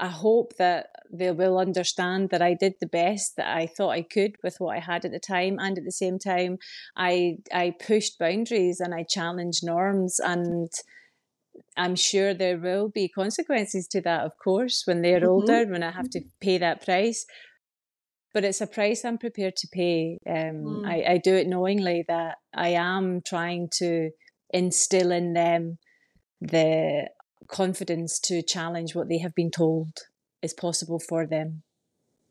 [0.00, 4.02] I hope that they will understand that I did the best that I thought I
[4.02, 6.58] could with what I had at the time, and at the same time,
[6.96, 10.70] I I pushed boundaries and I challenged norms, and
[11.76, 15.28] I'm sure there will be consequences to that, of course, when they're mm-hmm.
[15.28, 17.26] older, when I have to pay that price.
[18.32, 20.18] But it's a price I'm prepared to pay.
[20.26, 20.86] Um, mm.
[20.86, 24.10] I, I do it knowingly that I am trying to
[24.50, 25.78] instill in them
[26.40, 27.08] the
[27.48, 29.92] confidence to challenge what they have been told
[30.42, 31.62] is possible for them.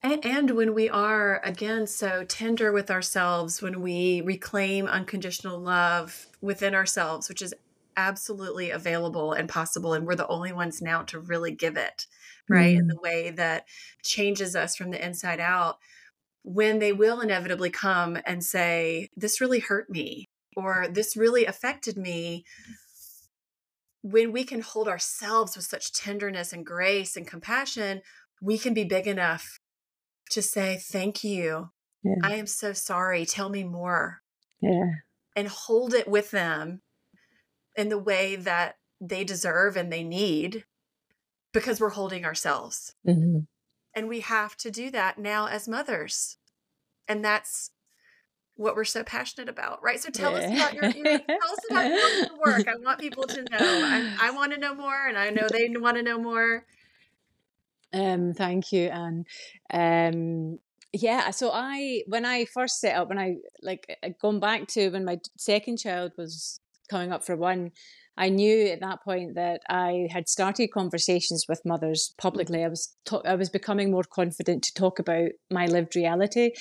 [0.03, 6.27] And, and when we are, again, so tender with ourselves, when we reclaim unconditional love
[6.41, 7.55] within ourselves, which is
[7.97, 12.05] absolutely available and possible, and we're the only ones now to really give it,
[12.47, 12.75] right?
[12.75, 12.81] Mm.
[12.81, 13.65] In the way that
[14.03, 15.79] changes us from the inside out,
[16.43, 21.97] when they will inevitably come and say, This really hurt me, or this really affected
[21.97, 22.45] me
[24.05, 28.01] when we can hold ourselves with such tenderness and grace and compassion,
[28.39, 29.59] we can be big enough
[30.29, 31.71] to say, Thank you.
[32.03, 32.13] Yeah.
[32.21, 33.25] I am so sorry.
[33.25, 34.21] Tell me more.
[34.61, 34.91] Yeah.
[35.35, 36.83] And hold it with them
[37.75, 40.65] in the way that they deserve and they need
[41.51, 42.93] because we're holding ourselves.
[43.07, 43.39] Mm-hmm.
[43.95, 46.37] And we have to do that now as mothers.
[47.07, 47.71] And that's
[48.57, 49.99] what we're so passionate about, right?
[49.99, 50.37] So tell yeah.
[50.37, 52.67] us about your, your tell us about your work.
[52.67, 53.57] I want people to know.
[53.59, 56.65] I, I want to know more, and I know they want to know more.
[57.93, 59.25] Um, thank you, and
[59.73, 60.59] um,
[60.93, 61.31] yeah.
[61.31, 65.19] So I, when I first set up, when I like going back to when my
[65.37, 67.71] second child was coming up for one,
[68.17, 72.59] I knew at that point that I had started conversations with mothers publicly.
[72.59, 72.65] Mm-hmm.
[72.65, 76.51] I was ta- I was becoming more confident to talk about my lived reality.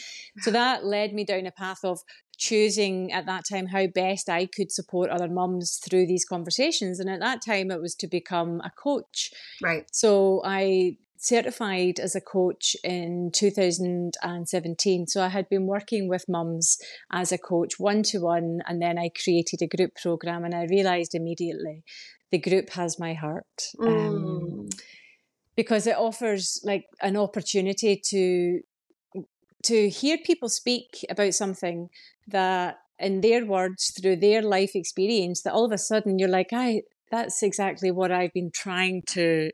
[0.41, 2.01] So that led me down a path of
[2.37, 6.99] choosing at that time how best I could support other mums through these conversations.
[6.99, 9.31] And at that time, it was to become a coach.
[9.63, 9.85] Right.
[9.93, 15.07] So I certified as a coach in 2017.
[15.07, 16.79] So I had been working with mums
[17.11, 20.65] as a coach one to one, and then I created a group program, and I
[20.65, 21.83] realized immediately
[22.31, 23.71] the group has my heart.
[23.79, 24.09] Mm.
[24.09, 24.69] Um,
[25.57, 28.61] because it offers like an opportunity to
[29.65, 31.89] to hear people speak about something
[32.29, 36.53] that in their words through their life experience that all of a sudden you're like
[36.53, 39.51] i that's exactly what i've been trying to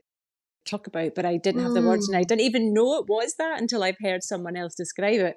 [0.64, 2.26] talk about, but I didn't have the words and I mm.
[2.26, 5.36] didn't even know it was that until I've heard someone else describe it.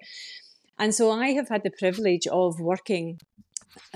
[0.79, 3.19] And so I have had the privilege of working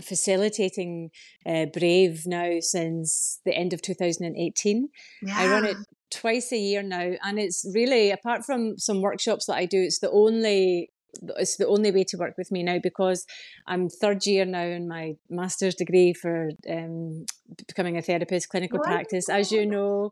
[0.01, 1.09] facilitating
[1.45, 4.89] uh, Brave now since the end of 2018.
[5.21, 5.35] Yeah.
[5.37, 5.77] I run it
[6.11, 9.99] twice a year now, and it's really, apart from some workshops that I do, it's
[9.99, 10.89] the only
[11.37, 13.25] it's the only way to work with me now because
[13.65, 17.25] I'm third year now in my master's degree for um,
[17.67, 19.29] becoming a therapist, clinical practice.
[19.29, 20.11] As you know,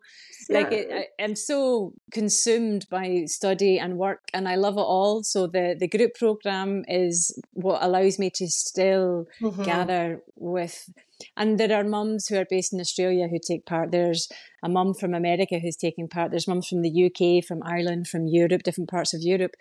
[0.49, 0.59] yeah.
[0.59, 5.23] like it, I, I'm so consumed by study and work, and I love it all.
[5.23, 9.63] So the the group program is what allows me to still mm-hmm.
[9.63, 10.89] gather with.
[11.37, 13.91] And there are mums who are based in Australia who take part.
[13.91, 14.27] There's
[14.61, 16.31] a mum from America who's taking part.
[16.31, 19.55] There's mums from the UK, from Ireland, from Europe, different parts of Europe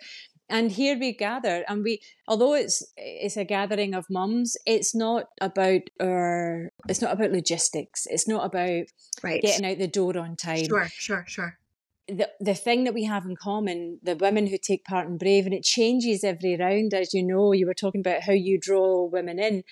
[0.49, 5.25] and here we gather and we although it's it's a gathering of mums it's not
[5.41, 8.85] about our it's not about logistics it's not about
[9.23, 9.41] right.
[9.41, 11.57] getting out the door on time sure sure sure
[12.07, 15.45] the, the thing that we have in common, the women who take part in Brave,
[15.45, 19.05] and it changes every round, as you know, you were talking about how you draw
[19.05, 19.63] women in.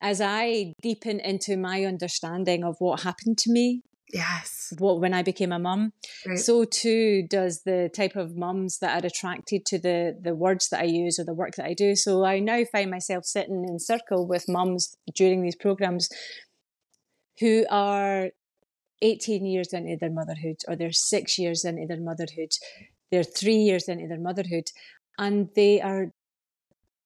[0.00, 3.82] As I deepen into my understanding of what happened to me
[4.12, 4.72] Yes.
[4.78, 5.92] What when I became a mum,
[6.26, 6.38] right.
[6.38, 10.80] so too does the type of mums that are attracted to the the words that
[10.80, 11.94] I use or the work that I do.
[11.94, 16.08] So I now find myself sitting in circle with mums during these programs
[17.40, 18.30] who are
[19.02, 22.52] 18 years into their motherhood or they're 6 years into their motherhood.
[23.10, 24.70] They're 3 years into their motherhood
[25.18, 26.12] and they are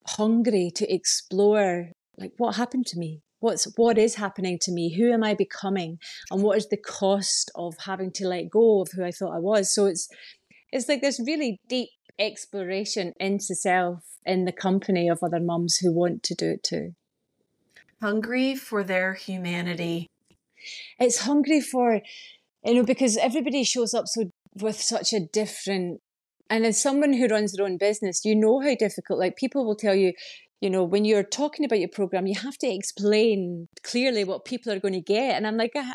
[0.07, 4.95] hungry to explore like what happened to me what's what is happening to me?
[4.95, 5.99] Who am i becoming?
[6.30, 9.38] And what is the cost of having to let go of who i thought i
[9.38, 9.74] was?
[9.74, 10.09] So it's
[10.70, 15.93] it's like this really deep exploration into self in the company of other mums who
[15.93, 16.95] want to do it too.
[18.01, 20.09] Hungry for their humanity.
[20.99, 22.01] It's hungry for
[22.64, 24.30] you know because everybody shows up so
[24.61, 26.01] with such a different
[26.49, 29.74] and as someone who runs their own business you know how difficult like people will
[29.74, 30.12] tell you
[30.62, 34.72] you know, when you're talking about your program, you have to explain clearly what people
[34.72, 35.34] are going to get.
[35.34, 35.92] And I'm like, I,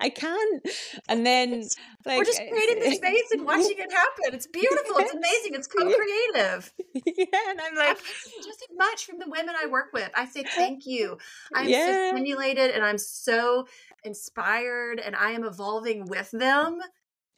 [0.00, 0.66] I can't.
[1.06, 1.62] And then
[2.06, 4.34] like, we're just creating the space and watching it happen.
[4.34, 4.96] It's beautiful.
[5.00, 5.54] It's amazing.
[5.54, 6.72] It's co-creative.
[6.94, 10.10] Yeah, and I'm like, just as much from the women I work with.
[10.14, 11.18] I say thank you.
[11.54, 11.86] I'm yeah.
[11.86, 13.68] so stimulated and I'm so
[14.02, 16.80] inspired, and I am evolving with them.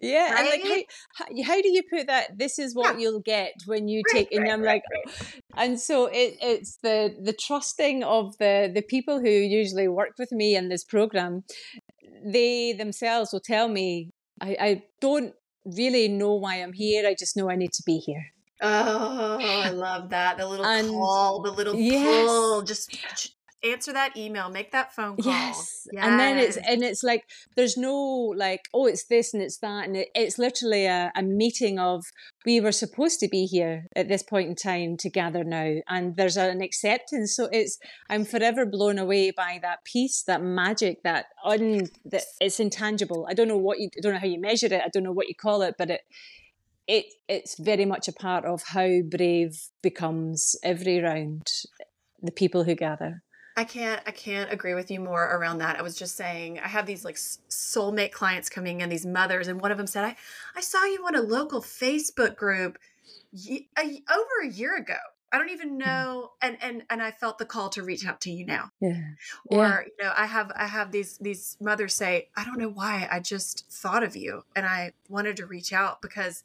[0.01, 0.53] Yeah, right?
[0.55, 2.39] and like how, how do you put that?
[2.39, 3.01] This is what yeah.
[3.01, 5.13] you'll get when you right, take, and right, I'm like, oh,
[5.57, 10.31] and so it, it's the the trusting of the the people who usually work with
[10.31, 11.43] me in this program.
[12.25, 15.35] They themselves will tell me, I, I don't
[15.65, 17.07] really know why I'm here.
[17.07, 18.27] I just know I need to be here.
[18.61, 20.39] Oh, I love that.
[20.39, 22.27] The little and, call, the little yes.
[22.27, 22.97] pull, just
[23.65, 25.89] answer that email make that phone call yes.
[25.93, 26.05] yes.
[26.05, 27.25] and then it's and it's like
[27.57, 27.93] there's no
[28.37, 32.05] like oh it's this and it's that and it, it's literally a, a meeting of
[32.47, 36.37] we were supposed to be here at this point in time together now and there's
[36.37, 37.79] an acceptance so it's
[38.09, 43.35] i'm forever blown away by that peace that magic that un that it's intangible i
[43.35, 45.29] don't know what you I don't know how you measure it i don't know what
[45.29, 46.03] you call it but it
[46.87, 51.49] it it's very much a part of how brave becomes every round
[52.23, 53.23] the people who gather
[53.59, 55.81] I can't I can't agree with you more around that.
[55.81, 59.61] I was just saying I have these like soulmate clients coming in, these mothers, and
[59.61, 60.15] one of them said, "I
[60.55, 62.79] I saw you on a local Facebook group
[63.77, 64.95] a, over a year ago.
[65.33, 65.85] I don't even mm.
[65.85, 68.71] know." And and and I felt the call to reach out to you now.
[68.81, 69.01] Yeah.
[69.47, 69.81] Or yeah.
[69.81, 73.19] you know, I have I have these these mothers say, "I don't know why I
[73.19, 76.45] just thought of you, and I wanted to reach out because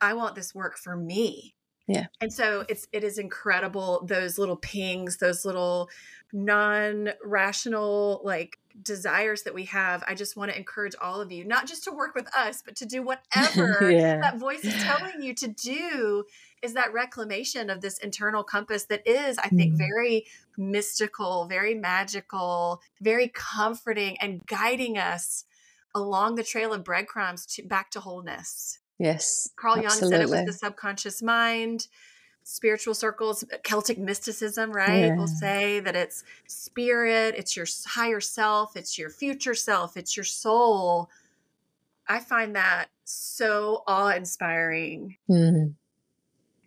[0.00, 1.54] I want this work for me."
[1.92, 2.06] Yeah.
[2.20, 5.88] And so it's it is incredible those little pings, those little
[6.32, 10.02] non-rational like desires that we have.
[10.06, 12.76] I just want to encourage all of you not just to work with us, but
[12.76, 13.02] to do
[13.36, 14.18] whatever yeah.
[14.20, 16.24] that voice is telling you to do
[16.62, 19.78] is that reclamation of this internal compass that is I think mm.
[19.78, 20.26] very
[20.56, 25.44] mystical, very magical, very comforting and guiding us
[25.94, 28.78] along the trail of breadcrumbs to back to wholeness.
[29.02, 29.50] Yes.
[29.56, 31.88] Carl Jung said it was the subconscious mind.
[32.44, 35.06] Spiritual circles, Celtic mysticism, right?
[35.06, 35.16] Yeah.
[35.16, 40.24] Will say that it's spirit, it's your higher self, it's your future self, it's your
[40.24, 41.10] soul.
[42.08, 45.16] I find that so awe inspiring.
[45.28, 45.74] Mm.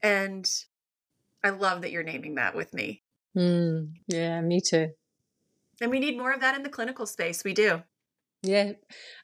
[0.03, 0.49] And
[1.41, 3.01] I love that you're naming that with me.
[3.35, 3.93] Mm.
[4.07, 4.91] Yeah, me too.
[5.79, 7.43] And we need more of that in the clinical space.
[7.45, 7.83] We do.
[8.45, 8.73] Yeah,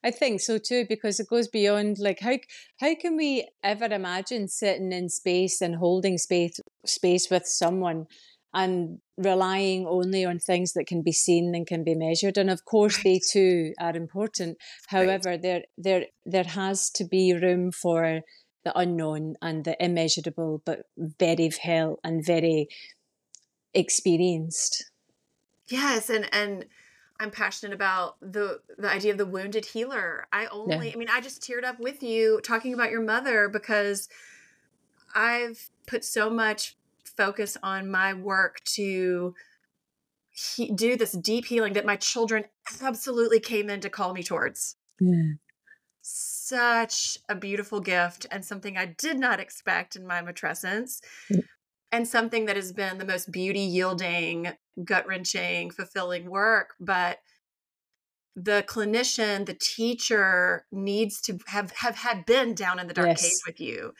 [0.04, 2.38] I think so too, because it goes beyond like how
[2.80, 8.08] how can we ever imagine sitting in space and holding space space with someone
[8.54, 12.66] and relying only on things that can be seen and can be measured and of
[12.66, 13.04] course right.
[13.04, 14.58] they too are important
[14.88, 15.42] however right.
[15.42, 18.22] there there there has to be room for
[18.66, 22.68] the unknown and the immeasurable but very felt and very
[23.74, 24.92] experienced
[25.70, 26.66] yes and and
[27.22, 30.26] I'm passionate about the the idea of the wounded healer.
[30.34, 30.94] I only yeah.
[30.94, 34.10] I mean I just teared up with you talking about your mother because
[35.14, 39.36] I've put so much focus on my work to
[40.32, 42.46] he, do this deep healing that my children
[42.82, 44.78] absolutely came in to call me towards.
[45.00, 45.34] Yeah.
[46.02, 51.02] Such a beautiful gift and something I did not expect in my matrescence.
[51.32, 51.44] Mm.
[51.92, 57.20] And something that has been the most beauty yielding gut wrenching, fulfilling work, but
[58.36, 63.22] the clinician, the teacher needs to have have had been down in the dark yes.
[63.22, 63.94] cave with you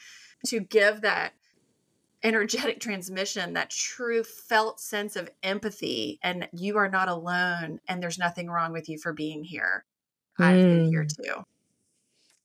[0.46, 1.34] to give that
[2.24, 8.20] energetic transmission, that true felt sense of empathy, and you are not alone, and there's
[8.20, 9.86] nothing wrong with you for being here.
[10.40, 10.46] Mm.
[10.46, 11.24] I've been here mm.
[11.24, 11.46] too.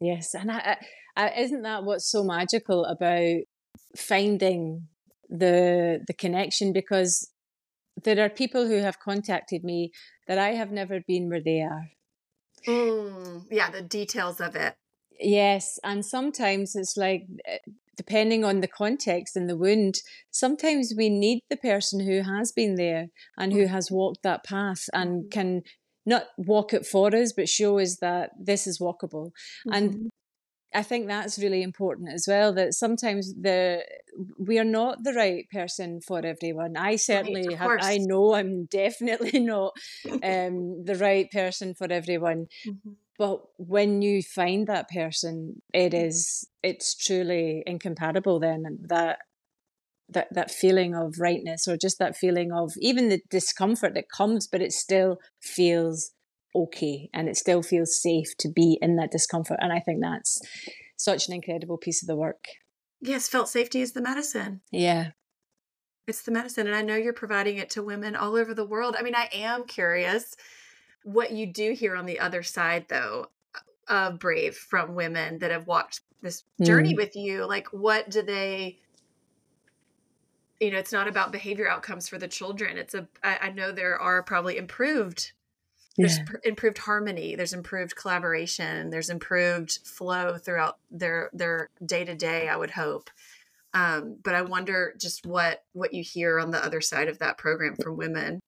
[0.01, 0.79] Yes, and I,
[1.17, 3.43] I, isn't that what's so magical about
[3.97, 4.89] finding
[5.29, 6.73] the the connection?
[6.73, 7.31] Because
[8.03, 9.93] there are people who have contacted me
[10.27, 11.91] that I have never been where they are.
[12.67, 14.75] Mm, yeah, the details of it.
[15.19, 17.59] Yes, and sometimes it's like eh,
[17.97, 19.97] depending on the context and the wound,
[20.31, 23.07] sometimes we need the person who has been there
[23.39, 25.29] and who has walked that path and mm-hmm.
[25.31, 25.63] can
[26.05, 29.31] not walk it for us, but show us that this is walkable.
[29.67, 29.73] Mm-hmm.
[29.73, 30.11] And
[30.75, 32.53] I think that's really important as well.
[32.53, 33.85] That sometimes the
[34.39, 36.77] we are not the right person for everyone.
[36.77, 37.71] I certainly right, have.
[37.81, 39.73] I know I'm definitely not
[40.23, 42.47] um, the right person for everyone.
[42.67, 42.91] Mm-hmm.
[43.19, 46.47] But when you find that person, it mm-hmm.
[46.63, 48.41] it's truly incomparable.
[48.41, 49.19] Then that
[50.09, 54.47] that that feeling of rightness, or just that feeling of even the discomfort that comes,
[54.47, 56.11] but it still feels
[56.65, 59.59] okay and it still feels safe to be in that discomfort.
[59.61, 60.41] And I think that's
[60.97, 62.45] such an incredible piece of the work.
[63.01, 64.61] Yes, felt safety is the medicine.
[64.71, 65.11] Yeah.
[66.07, 66.67] It's the medicine.
[66.67, 68.97] And I know you're providing it to women all over the world.
[68.99, 70.35] I mean, I am curious
[71.05, 73.27] what you do here on the other side, though,
[73.89, 76.97] of Brave from women that have walked this journey mm.
[76.97, 77.47] with you.
[77.47, 78.79] Like, what do they
[80.61, 83.73] you know it's not about behavior outcomes for the children it's a i, I know
[83.73, 85.33] there are probably improved
[85.97, 86.25] there's yeah.
[86.25, 92.49] pr- improved harmony there's improved collaboration there's improved flow throughout their their day to day
[92.49, 93.11] i would hope
[93.75, 97.39] um, but i wonder just what what you hear on the other side of that
[97.39, 98.41] program from women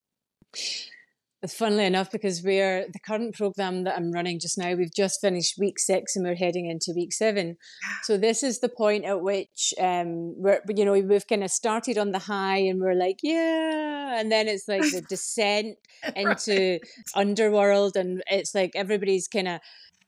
[1.47, 5.57] funnily enough, because we're the current program that I'm running just now, we've just finished
[5.57, 7.57] week six and we're heading into week seven.
[8.03, 11.97] So this is the point at which um, we're, you know, we've kind of started
[11.97, 15.77] on the high and we're like, yeah, and then it's like the descent
[16.15, 16.81] into right.
[17.13, 19.59] underworld, and it's like everybody's kind of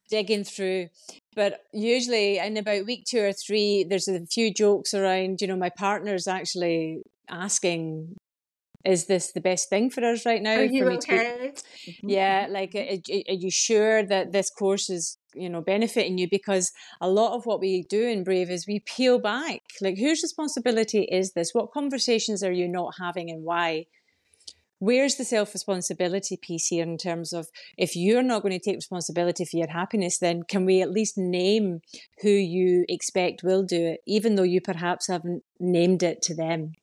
[0.09, 0.87] digging through.
[1.35, 5.41] But usually in about week two or three, there's a few jokes around.
[5.41, 8.15] You know, my partner's actually asking
[8.85, 10.55] is this the best thing for us right now?
[10.55, 11.51] Are you okay?
[11.53, 12.09] Be, mm-hmm.
[12.09, 16.27] yeah, like, are, are you sure that this course is, you know, benefiting you?
[16.29, 19.61] Because a lot of what we do in Brave is we peel back.
[19.81, 21.53] Like, whose responsibility is this?
[21.53, 23.85] What conversations are you not having and why?
[24.81, 28.75] Where's the self responsibility piece here in terms of if you're not going to take
[28.75, 31.81] responsibility for your happiness, then can we at least name
[32.21, 36.73] who you expect will do it, even though you perhaps haven't named it to them?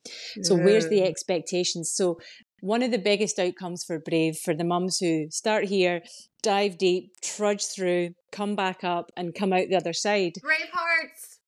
[0.41, 1.91] So, where's the expectations?
[1.93, 2.19] So,
[2.61, 6.01] one of the biggest outcomes for Brave for the mums who start here,
[6.41, 10.33] dive deep, trudge through, come back up, and come out the other side.
[10.41, 11.38] Brave hearts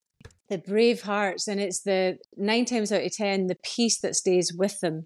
[0.51, 4.53] the brave hearts and it's the nine times out of ten the piece that stays
[4.53, 5.05] with them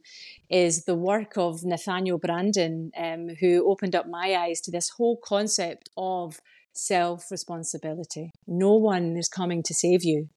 [0.50, 5.20] is the work of nathaniel branden um, who opened up my eyes to this whole
[5.24, 6.40] concept of
[6.74, 10.30] self responsibility no one is coming to save you.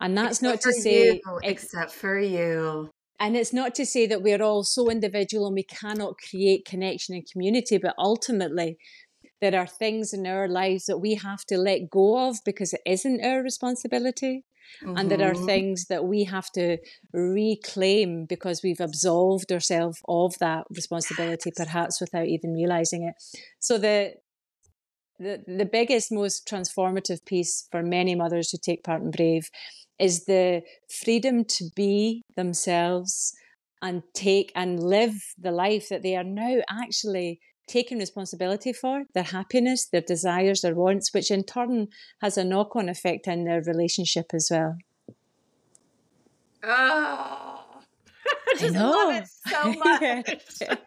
[0.00, 2.90] And that's except not to say you, except for you.
[3.18, 7.14] and it's not to say that we're all so individual and we cannot create connection
[7.14, 8.76] and community but ultimately
[9.50, 12.80] there are things in our lives that we have to let go of because it
[12.84, 14.44] isn't our responsibility.
[14.82, 14.96] Mm-hmm.
[14.96, 15.46] And there are mm-hmm.
[15.46, 16.78] things that we have to
[17.12, 23.14] reclaim because we've absolved ourselves of that responsibility, perhaps without even realizing it.
[23.60, 24.14] So the
[25.18, 29.48] the the biggest, most transformative piece for many mothers who take part in Brave
[29.98, 33.32] is the freedom to be themselves
[33.80, 39.24] and take and live the life that they are now actually taking responsibility for their
[39.24, 41.88] happiness, their desires, their wants, which in turn
[42.20, 44.76] has a knock on effect in their relationship as well.
[46.62, 47.56] Oh,
[48.48, 49.72] I just I love it so
[50.68, 50.80] much.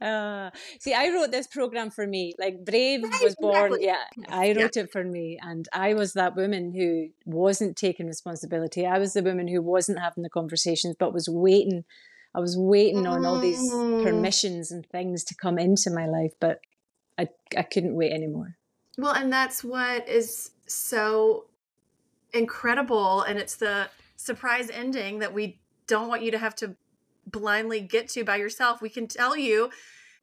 [0.00, 0.50] uh,
[0.80, 2.34] see, I wrote this program for me.
[2.38, 3.86] Like Brave right, was born, exactly.
[3.86, 4.82] yeah, I wrote yeah.
[4.82, 5.38] it for me.
[5.42, 8.86] And I was that woman who wasn't taking responsibility.
[8.86, 11.84] I was the woman who wasn't having the conversations, but was waiting
[12.36, 14.02] I was waiting on all these mm.
[14.02, 16.60] permissions and things to come into my life, but
[17.16, 18.56] I I couldn't wait anymore.
[18.98, 21.46] Well, and that's what is so
[22.34, 26.76] incredible and it's the surprise ending that we don't want you to have to
[27.26, 28.82] blindly get to by yourself.
[28.82, 29.70] We can tell you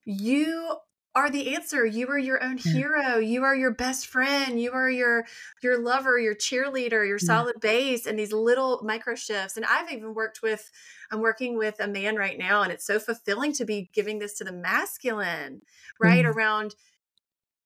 [0.06, 0.78] you
[1.16, 1.86] are the answer.
[1.86, 3.18] You are your own hero.
[3.18, 4.60] You are your best friend.
[4.60, 5.26] You are your
[5.62, 9.56] your lover, your cheerleader, your solid base, and these little micro shifts.
[9.56, 10.72] And I've even worked with.
[11.12, 14.34] I'm working with a man right now, and it's so fulfilling to be giving this
[14.40, 15.62] to the masculine,
[16.00, 16.26] right?
[16.26, 16.34] Mm.
[16.36, 16.76] Around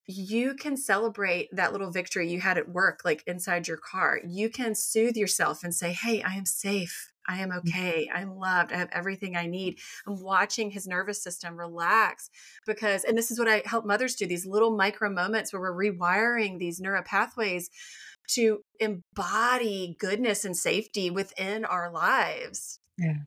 [0.08, 4.20] you can celebrate that little victory you had at work, like inside your car.
[4.26, 7.12] You can soothe yourself and say, Hey, I am safe.
[7.28, 7.58] I am mm.
[7.58, 8.10] okay.
[8.14, 8.72] I'm loved.
[8.72, 9.80] I have everything I need.
[10.06, 12.30] I'm watching his nervous system relax
[12.66, 15.92] because, and this is what I help mothers do these little micro moments where we're
[15.92, 17.70] rewiring these neural pathways
[18.30, 22.80] to embody goodness and safety within our lives.
[22.98, 23.20] Yeah.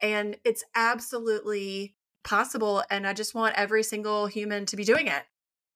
[0.00, 2.82] And it's absolutely possible.
[2.90, 5.22] And I just want every single human to be doing it.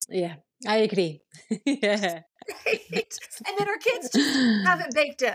[0.08, 0.36] Yeah,
[0.66, 1.22] I agree.
[1.64, 2.20] yeah.
[2.64, 3.14] Right.
[3.46, 4.34] And then our kids just
[4.66, 5.34] have it baked in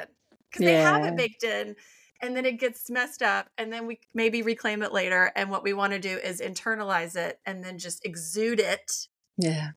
[0.50, 0.72] because yeah.
[0.72, 1.76] they have it baked in
[2.24, 5.62] and then it gets messed up and then we maybe reclaim it later and what
[5.62, 9.08] we want to do is internalize it and then just exude it
[9.38, 9.72] yeah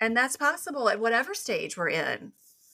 [0.00, 2.32] And that's possible at whatever stage we're in.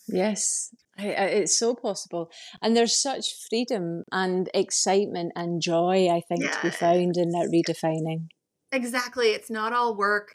[0.08, 2.32] Yes, I, I, it's so possible.
[2.60, 7.50] And there's such freedom and excitement and joy, I think, to be found in that
[7.54, 8.28] redefining.
[8.72, 9.28] Exactly.
[9.28, 10.34] It's not all work.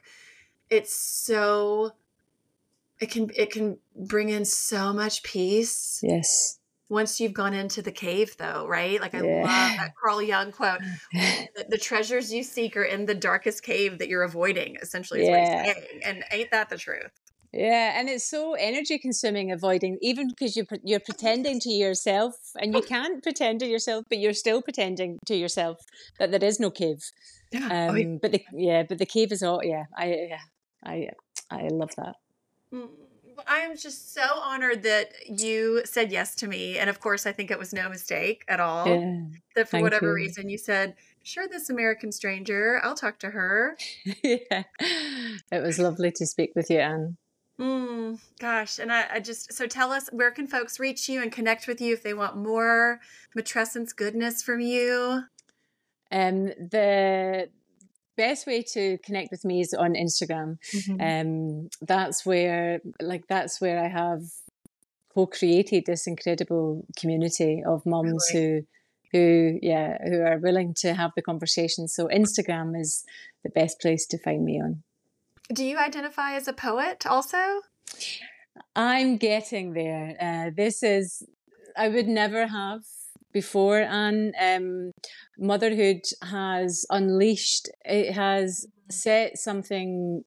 [0.70, 1.92] It's so
[3.02, 6.00] it can it can bring in so much peace.
[6.02, 6.60] Yes.
[6.88, 9.02] Once you've gone into the cave though, right?
[9.02, 9.42] Like I yeah.
[9.42, 10.80] love that Carl Jung quote.
[11.14, 15.28] the, the, treasures you seek are in the darkest cave that you're avoiding, essentially is
[15.28, 15.58] yeah.
[15.58, 16.02] what he's saying.
[16.06, 17.12] And ain't that the truth?
[17.56, 22.76] Yeah, and it's so energy consuming avoiding, even because you you're pretending to yourself, and
[22.76, 25.78] you can't pretend to yourself, but you're still pretending to yourself
[26.20, 27.00] that there is no cave.
[27.54, 29.62] Yeah, um, I mean, but the yeah, but the cave is all.
[29.64, 30.42] Yeah, I yeah,
[30.84, 31.08] I
[31.50, 32.16] I love that.
[32.74, 32.90] Mm,
[33.48, 37.32] I am just so honored that you said yes to me, and of course, I
[37.32, 38.88] think it was no mistake at all.
[38.88, 39.22] Yeah,
[39.56, 40.14] that for whatever you.
[40.14, 43.78] reason you said, "Sure, this American stranger, I'll talk to her."
[44.24, 44.64] yeah,
[45.52, 47.18] it was lovely to speak with you, Anne.
[47.60, 51.32] Mm, gosh, and I, I, just so tell us where can folks reach you and
[51.32, 53.00] connect with you if they want more
[53.38, 55.24] matrescence goodness from you.
[56.12, 57.50] Um, the
[58.18, 60.58] best way to connect with me is on Instagram.
[60.74, 61.02] Mm-hmm.
[61.02, 64.24] Um, that's where, like, that's where I have
[65.14, 68.66] co-created this incredible community of moms really?
[69.12, 71.88] who, who, yeah, who are willing to have the conversation.
[71.88, 73.06] So Instagram is
[73.44, 74.84] the best place to find me on.
[75.54, 77.62] Do you identify as a poet also?
[78.76, 80.18] I'm getting there.
[80.20, 81.24] Uh, this is,
[81.78, 82.84] I would never have
[83.36, 84.92] before, and um,
[85.38, 90.24] motherhood has unleashed, it has set something,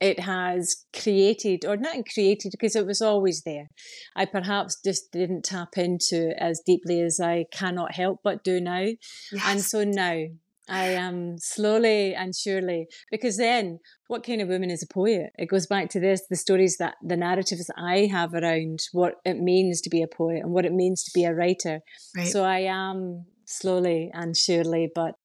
[0.00, 3.66] it has created, or not created because it was always there.
[4.14, 8.60] I perhaps just didn't tap into it as deeply as I cannot help but do
[8.60, 8.86] now.
[9.32, 9.44] Yes.
[9.44, 10.22] And so now
[10.70, 15.30] I am slowly and surely, because then what kind of woman is a poet?
[15.36, 19.14] It goes back to this the stories that the narratives that I have around what
[19.24, 21.80] it means to be a poet and what it means to be a writer.
[22.16, 22.28] Right.
[22.28, 25.16] So I am slowly and surely, but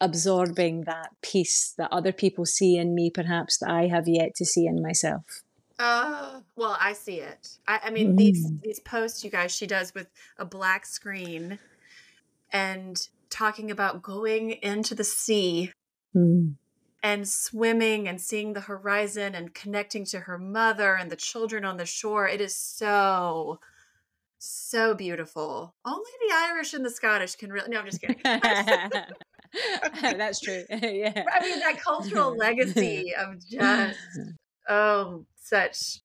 [0.00, 4.44] absorbing that piece that other people see in me, perhaps that I have yet to
[4.44, 5.42] see in myself.
[5.78, 7.58] Uh, well, I see it.
[7.68, 8.16] I, I mean, mm.
[8.16, 11.60] these these posts you guys she does with a black screen,
[12.52, 15.72] and talking about going into the sea
[16.14, 16.54] mm.
[17.02, 21.76] and swimming and seeing the horizon and connecting to her mother and the children on
[21.76, 22.28] the shore.
[22.28, 23.60] It is so,
[24.38, 25.74] so beautiful.
[25.84, 27.68] Only the Irish and the Scottish can really.
[27.68, 28.20] No, I'm just kidding.
[30.02, 30.64] That's true.
[30.70, 31.24] yeah.
[31.32, 33.98] I mean, that cultural legacy of just,
[34.68, 36.00] oh, such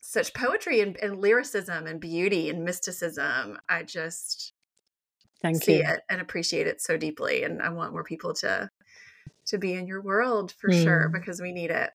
[0.00, 3.58] such poetry and, and, lyricism and beauty and mysticism.
[3.68, 4.51] I just
[5.42, 5.84] Thank see you.
[5.84, 7.42] it and appreciate it so deeply.
[7.42, 8.70] And I want more people to
[9.46, 10.82] to be in your world for mm.
[10.82, 11.90] sure because we need it.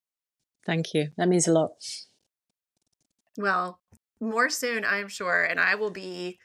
[0.65, 1.09] Thank you.
[1.17, 1.71] That means a lot.
[3.37, 3.79] Well,
[4.19, 6.39] more soon, I'm sure, and I will be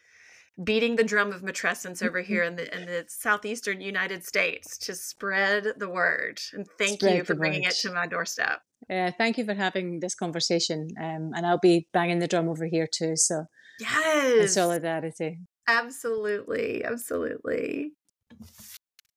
[0.62, 4.94] beating the drum of matrescence over here in the in the southeastern United States to
[4.94, 6.40] spread the word.
[6.52, 7.72] And thank spread you for bringing word.
[7.72, 8.60] it to my doorstep.
[8.88, 10.88] Yeah, thank you for having this conversation.
[11.00, 13.16] Um, and I'll be banging the drum over here too.
[13.16, 13.46] So
[13.80, 15.38] yes, solidarity.
[15.68, 16.84] Absolutely.
[16.84, 17.92] Absolutely.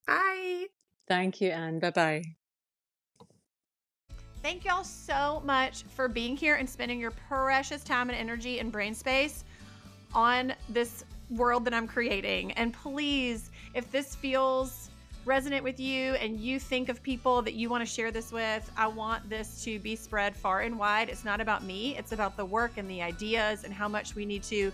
[0.08, 0.66] Bye.
[1.08, 1.80] Thank you, Anne.
[1.80, 2.24] Bye bye.
[4.42, 8.72] Thank y'all so much for being here and spending your precious time and energy and
[8.72, 9.44] brain space
[10.14, 12.52] on this world that I'm creating.
[12.52, 14.92] And please, if this feels
[15.26, 18.72] resonant with you and you think of people that you want to share this with,
[18.78, 21.10] I want this to be spread far and wide.
[21.10, 24.26] It's not about me, it's about the work and the ideas and how much we
[24.26, 24.72] need to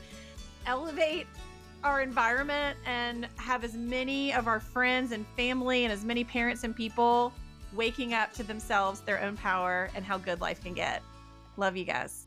[0.67, 1.27] elevate
[1.83, 6.63] our environment and have as many of our friends and family and as many parents
[6.63, 7.33] and people
[7.73, 11.01] waking up to themselves, their own power, and how good life can get.
[11.57, 12.20] Love you guys.